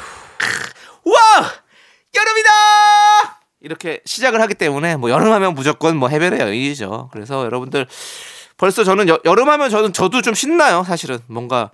와 1.06 1.16
여름이다 2.16 2.50
이렇게 3.62 4.02
시작을 4.06 4.42
하기 4.42 4.56
때문에 4.56 4.96
뭐 4.96 5.10
여름하면 5.10 5.54
무조건 5.56 5.98
뭐 5.98 6.10
해변의 6.10 6.40
여인이죠. 6.40 7.10
그래서 7.12 7.44
여러분들 7.46 7.88
벌써 8.58 8.84
저는 8.84 9.08
여, 9.10 9.20
여름하면 9.26 9.70
저는 9.70 9.94
저도 9.94 10.22
좀 10.22 10.34
신나요. 10.34 10.84
사실은 10.84 11.20
뭔가 11.28 11.72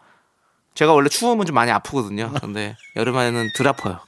제가 0.76 0.94
원래 0.94 1.10
추우면 1.10 1.46
좀 1.46 1.56
많이 1.56 1.72
아프거든요. 1.72 2.32
근데 2.42 2.76
여름에는 2.96 3.50
덜 3.56 3.68
아파요. 3.68 4.00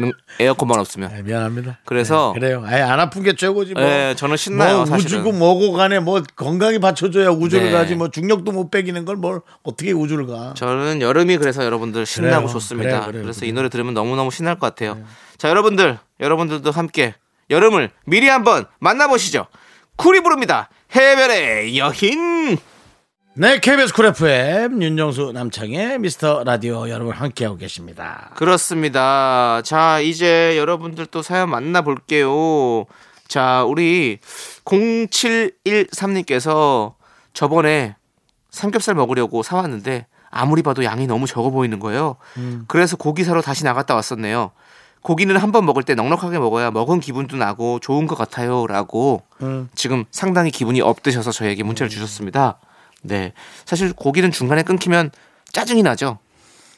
능- 0.00 0.12
에어컨만 0.40 0.78
없으면. 0.78 1.10
네, 1.12 1.22
미안합니다. 1.22 1.78
그래서 1.84 2.32
네, 2.34 2.40
그래요. 2.40 2.62
아예 2.66 2.80
안 2.82 3.00
아픈 3.00 3.22
게 3.22 3.34
최고지 3.34 3.74
뭐. 3.74 3.82
예, 3.82 4.14
저는 4.16 4.36
신나요, 4.36 4.76
뭐 4.78 4.86
사실은. 4.86 5.20
우주고 5.20 5.32
뭐고 5.36 5.72
간에 5.72 5.98
뭐 6.00 6.22
건강이 6.36 6.78
받쳐줘야 6.78 7.28
우주를 7.30 7.66
네. 7.66 7.72
가지 7.72 7.94
뭐 7.94 8.08
중력도 8.10 8.52
못 8.52 8.70
배기는 8.70 9.04
걸 9.04 9.16
뭘 9.16 9.40
어떻게 9.62 9.92
우주를 9.92 10.26
가. 10.26 10.54
저는 10.54 11.00
여름이 11.02 11.38
그래서 11.38 11.64
여러분들 11.64 12.06
신나고 12.06 12.42
그래요. 12.46 12.52
좋습니다. 12.52 12.88
그래요, 12.90 13.06
그래요, 13.06 13.22
그래서 13.24 13.40
그래요. 13.40 13.50
이 13.50 13.52
노래 13.52 13.68
들으면 13.68 13.94
너무 13.94 14.14
너무 14.16 14.30
신날 14.30 14.58
것 14.58 14.66
같아요. 14.66 14.98
자, 15.36 15.48
여러분들, 15.48 15.98
여러분들도 16.20 16.70
함께 16.70 17.14
여름을 17.50 17.90
미리 18.06 18.28
한번 18.28 18.66
만나보시죠. 18.80 19.46
쿨이 19.96 20.20
부릅니다. 20.20 20.68
해변의 20.94 21.76
여인. 21.78 22.58
네, 23.40 23.60
KBS 23.60 23.94
쿨 23.94 24.06
FM 24.06 24.82
윤정수 24.82 25.30
남창희의 25.32 26.00
미스터 26.00 26.42
라디오 26.42 26.88
여러분 26.88 27.14
함께하고 27.14 27.56
계십니다. 27.56 28.32
그렇습니다. 28.34 29.62
자, 29.62 30.00
이제 30.00 30.58
여러분들 30.58 31.06
또 31.06 31.22
사연 31.22 31.48
만나볼게요. 31.50 32.86
자, 33.28 33.62
우리 33.62 34.18
0713님께서 34.64 36.94
저번에 37.32 37.94
삼겹살 38.50 38.96
먹으려고 38.96 39.44
사왔는데 39.44 40.08
아무리 40.30 40.62
봐도 40.62 40.82
양이 40.82 41.06
너무 41.06 41.28
적어 41.28 41.50
보이는 41.50 41.78
거예요. 41.78 42.16
그래서 42.66 42.96
고기 42.96 43.22
사러 43.22 43.40
다시 43.40 43.62
나갔다 43.62 43.94
왔었네요. 43.94 44.50
고기는 45.02 45.36
한 45.36 45.52
번 45.52 45.64
먹을 45.64 45.84
때 45.84 45.94
넉넉하게 45.94 46.40
먹어야 46.40 46.72
먹은 46.72 46.98
기분도 46.98 47.36
나고 47.36 47.78
좋은 47.78 48.08
것 48.08 48.18
같아요. 48.18 48.66
라고 48.66 49.22
지금 49.76 50.06
상당히 50.10 50.50
기분이 50.50 50.80
업되셔서 50.80 51.30
저에게 51.30 51.62
문자를 51.62 51.88
주셨습니다. 51.88 52.58
네. 53.02 53.32
사실 53.64 53.92
고기는 53.92 54.30
중간에 54.30 54.62
끊기면 54.62 55.10
짜증이 55.52 55.82
나죠. 55.82 56.18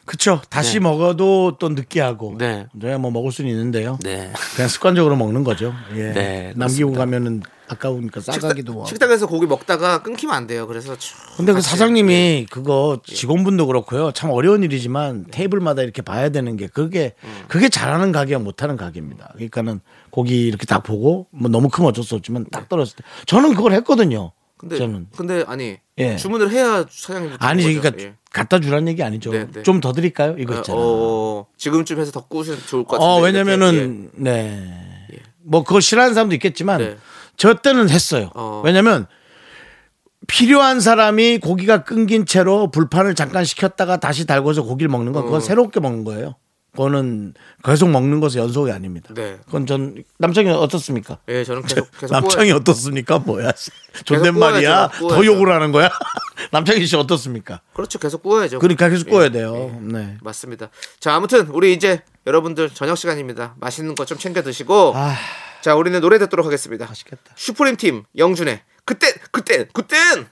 그쵸. 0.06 0.40
다시 0.48 0.74
네. 0.74 0.80
먹어도 0.80 1.56
또 1.58 1.68
느끼하고. 1.68 2.34
네. 2.38 2.66
저야 2.80 2.98
뭐 2.98 3.10
먹을 3.10 3.30
수는 3.30 3.50
있는데요. 3.50 3.98
네. 4.02 4.32
그냥 4.56 4.68
습관적으로 4.68 5.14
먹는 5.14 5.44
거죠. 5.44 5.72
예. 5.94 6.12
네, 6.12 6.52
남기고. 6.56 6.92
가면은 6.92 7.42
아까우니까 7.68 8.20
싸가기도 8.20 8.72
뭐. 8.72 8.86
식당에서 8.86 9.28
고기 9.28 9.46
먹다가 9.46 10.02
끊기면 10.02 10.34
안 10.34 10.48
돼요. 10.48 10.66
그래서 10.66 10.98
쭉 10.98 11.14
근데 11.36 11.52
그. 11.52 11.60
사장님이 11.60 12.46
그거 12.50 12.98
직원분도 13.06 13.68
그렇고요. 13.68 14.10
참 14.10 14.30
어려운 14.30 14.64
일이지만 14.64 15.26
테이블마다 15.30 15.82
이렇게 15.82 16.02
봐야 16.02 16.30
되는 16.30 16.56
게 16.56 16.66
그게 16.66 17.14
그게 17.46 17.68
잘하는 17.68 18.10
가게와 18.10 18.40
못하는 18.40 18.76
가게입니다. 18.76 19.30
그러니까는 19.34 19.80
고기 20.10 20.48
이렇게 20.48 20.66
딱 20.66 20.82
보고 20.82 21.28
뭐 21.30 21.48
너무 21.48 21.68
크면 21.68 21.90
어쩔 21.90 22.02
수 22.02 22.16
없지만 22.16 22.46
딱 22.50 22.68
떨어졌을 22.68 22.96
때 22.96 23.04
저는 23.26 23.54
그걸 23.54 23.72
했거든요. 23.74 24.32
근데 24.60 24.76
저는 24.76 25.06
근데 25.16 25.42
아니 25.46 25.78
예. 25.96 26.16
주문을 26.16 26.50
해야 26.50 26.84
사장님 26.86 27.36
아니 27.38 27.62
그러니까 27.62 28.12
갖다 28.30 28.60
주라는 28.60 28.88
얘기 28.88 29.02
아니죠. 29.02 29.30
네, 29.30 29.46
네. 29.50 29.62
좀더 29.62 29.92
드릴까요? 29.94 30.36
이거 30.38 30.54
있잖아요. 30.56 30.84
어, 30.84 31.46
지금쯤 31.56 31.98
해서 31.98 32.12
더 32.12 32.26
꾸시면 32.26 32.60
좋을 32.66 32.84
것 32.84 32.98
같은데. 32.98 33.04
어, 33.04 33.14
이렇게, 33.14 33.28
예. 33.28 33.32
왜냐면은, 33.32 34.10
네. 34.12 35.18
뭐, 35.42 35.64
그거 35.64 35.80
싫어하는 35.80 36.12
사람도 36.12 36.34
있겠지만, 36.34 36.78
네. 36.78 36.96
저 37.38 37.54
때는 37.54 37.88
했어요. 37.88 38.30
어. 38.34 38.60
왜냐면, 38.64 39.06
필요한 40.28 40.80
사람이 40.80 41.38
고기가 41.38 41.82
끊긴 41.82 42.26
채로 42.26 42.70
불판을 42.70 43.14
잠깐 43.14 43.44
식혔다가 43.44 43.96
다시 43.96 44.26
달궈서 44.26 44.62
고기를 44.62 44.90
먹는 44.90 45.12
건, 45.12 45.22
어. 45.22 45.24
그건 45.24 45.40
새롭게 45.40 45.80
먹는 45.80 46.04
거예요. 46.04 46.36
그거는 46.72 47.34
계속 47.64 47.90
먹는 47.90 48.20
것의 48.20 48.36
연속이 48.36 48.70
아닙니다. 48.70 49.12
네. 49.14 49.38
그건 49.46 49.66
전, 49.66 50.02
남창이 50.18 50.48
어떻습니까? 50.50 51.18
예, 51.28 51.44
저는 51.44 51.62
계속 51.62 51.90
계속 51.98 52.12
남창이. 52.12 52.52
어떻습니까? 52.52 53.18
뭐야. 53.18 53.52
존댓말이야? 54.04 54.90
더. 54.98 55.24
욕을 55.24 55.52
하는 55.52 55.72
거야? 55.72 55.90
남창희 56.52 56.86
씨 56.86 56.96
어떻습니까? 56.96 57.60
그렇죠. 57.74 57.98
계속 57.98 58.22
구워야죠. 58.22 58.58
그러니까 58.60 58.88
계속 58.88 59.08
예, 59.08 59.10
구워야 59.10 59.28
돼요. 59.30 59.72
예. 59.74 59.92
네. 59.92 60.16
맞습니다. 60.22 60.70
자, 61.00 61.14
아무튼 61.14 61.48
우리 61.48 61.72
이제 61.72 62.02
여러분들 62.26 62.70
저녁 62.70 62.96
시간입니다. 62.96 63.54
맛있는 63.58 63.94
거좀 63.94 64.18
챙겨 64.18 64.42
드시고 64.42 64.92
아, 64.94 65.14
자, 65.60 65.74
우리는 65.74 66.00
노래 66.00 66.18
듣도록 66.18 66.46
하겠습니다. 66.46 66.86
맛있겠다. 66.86 67.32
슈프림 67.34 67.76
팀 67.76 68.04
영준의 68.16 68.60
그땐 68.84 69.12
그땐 69.32 69.66
그땐 69.72 70.26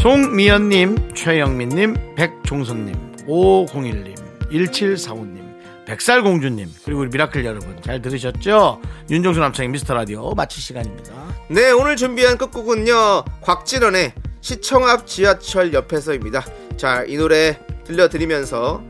송미연님, 0.00 1.12
최영민님, 1.14 2.14
백종선님, 2.16 3.26
5501님, 3.26 4.14
1745님, 4.50 5.84
백살공주님, 5.84 6.70
그리고 6.86 7.00
우리 7.02 7.10
미라클 7.10 7.44
여러분 7.44 7.76
잘 7.82 8.00
들으셨죠? 8.00 8.80
윤정수 9.10 9.40
남창희의 9.40 9.68
미스터 9.68 9.92
라디오 9.92 10.32
마칠 10.32 10.62
시간입니다. 10.62 11.12
네, 11.50 11.70
오늘 11.72 11.96
준비한 11.96 12.38
끝곡은요. 12.38 13.24
곽진언의 13.42 14.14
시청 14.40 14.88
앞 14.88 15.06
지하철 15.06 15.74
옆에서입니다. 15.74 16.46
자, 16.78 17.04
이 17.06 17.18
노래 17.18 17.58
들려드리면서 17.84 18.82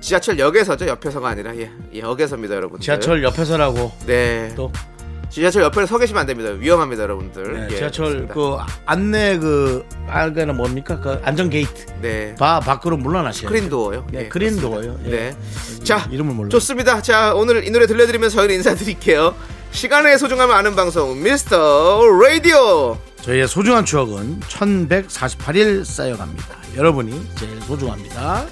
지하철 0.00 0.40
역에서죠. 0.40 0.88
옆에서가 0.88 1.28
아니라 1.28 1.56
예, 1.56 1.70
역에서입니다, 1.96 2.56
여러분. 2.56 2.80
지하철 2.80 3.22
옆에서라고 3.22 3.92
네. 4.06 4.52
또 4.56 4.72
지하철 5.30 5.62
옆에 5.64 5.84
서 5.86 5.98
계시면 5.98 6.20
안 6.20 6.26
됩니다. 6.26 6.50
위험합니다, 6.50 7.02
여러분들. 7.02 7.52
네, 7.54 7.68
예, 7.70 7.76
지하철 7.76 8.26
그렇습니다. 8.26 8.34
그 8.34 8.56
안내 8.86 9.38
그 9.38 9.84
알게는 10.06 10.56
뭡니까? 10.56 11.00
그 11.00 11.20
안전 11.22 11.50
게이트 11.50 11.86
네. 12.00 12.34
바 12.38 12.60
밖으로 12.60 12.96
물러나셔야 12.96 13.42
돼요. 13.42 13.48
크린도어요. 13.50 14.06
네, 14.12 14.24
예, 14.24 14.28
크린도어요. 14.28 14.98
예. 15.06 15.10
네. 15.10 15.36
자, 15.84 16.08
이름을 16.10 16.34
몰라. 16.34 16.48
좋습니다. 16.50 17.02
자, 17.02 17.34
오늘 17.34 17.66
이 17.66 17.70
노래 17.70 17.86
들려드리면서 17.86 18.36
저희는 18.36 18.56
인사드릴게요. 18.56 19.34
시간의 19.72 20.18
소중함을 20.18 20.54
아는 20.54 20.74
방송 20.74 21.22
미스터 21.22 22.00
라디오. 22.22 22.96
저희의 23.22 23.48
소중한 23.48 23.84
추억은 23.84 24.40
1148일 24.40 25.84
쌓여갑니다. 25.84 26.56
여러분이 26.76 27.26
제일 27.36 27.60
소중합니다. 27.62 28.46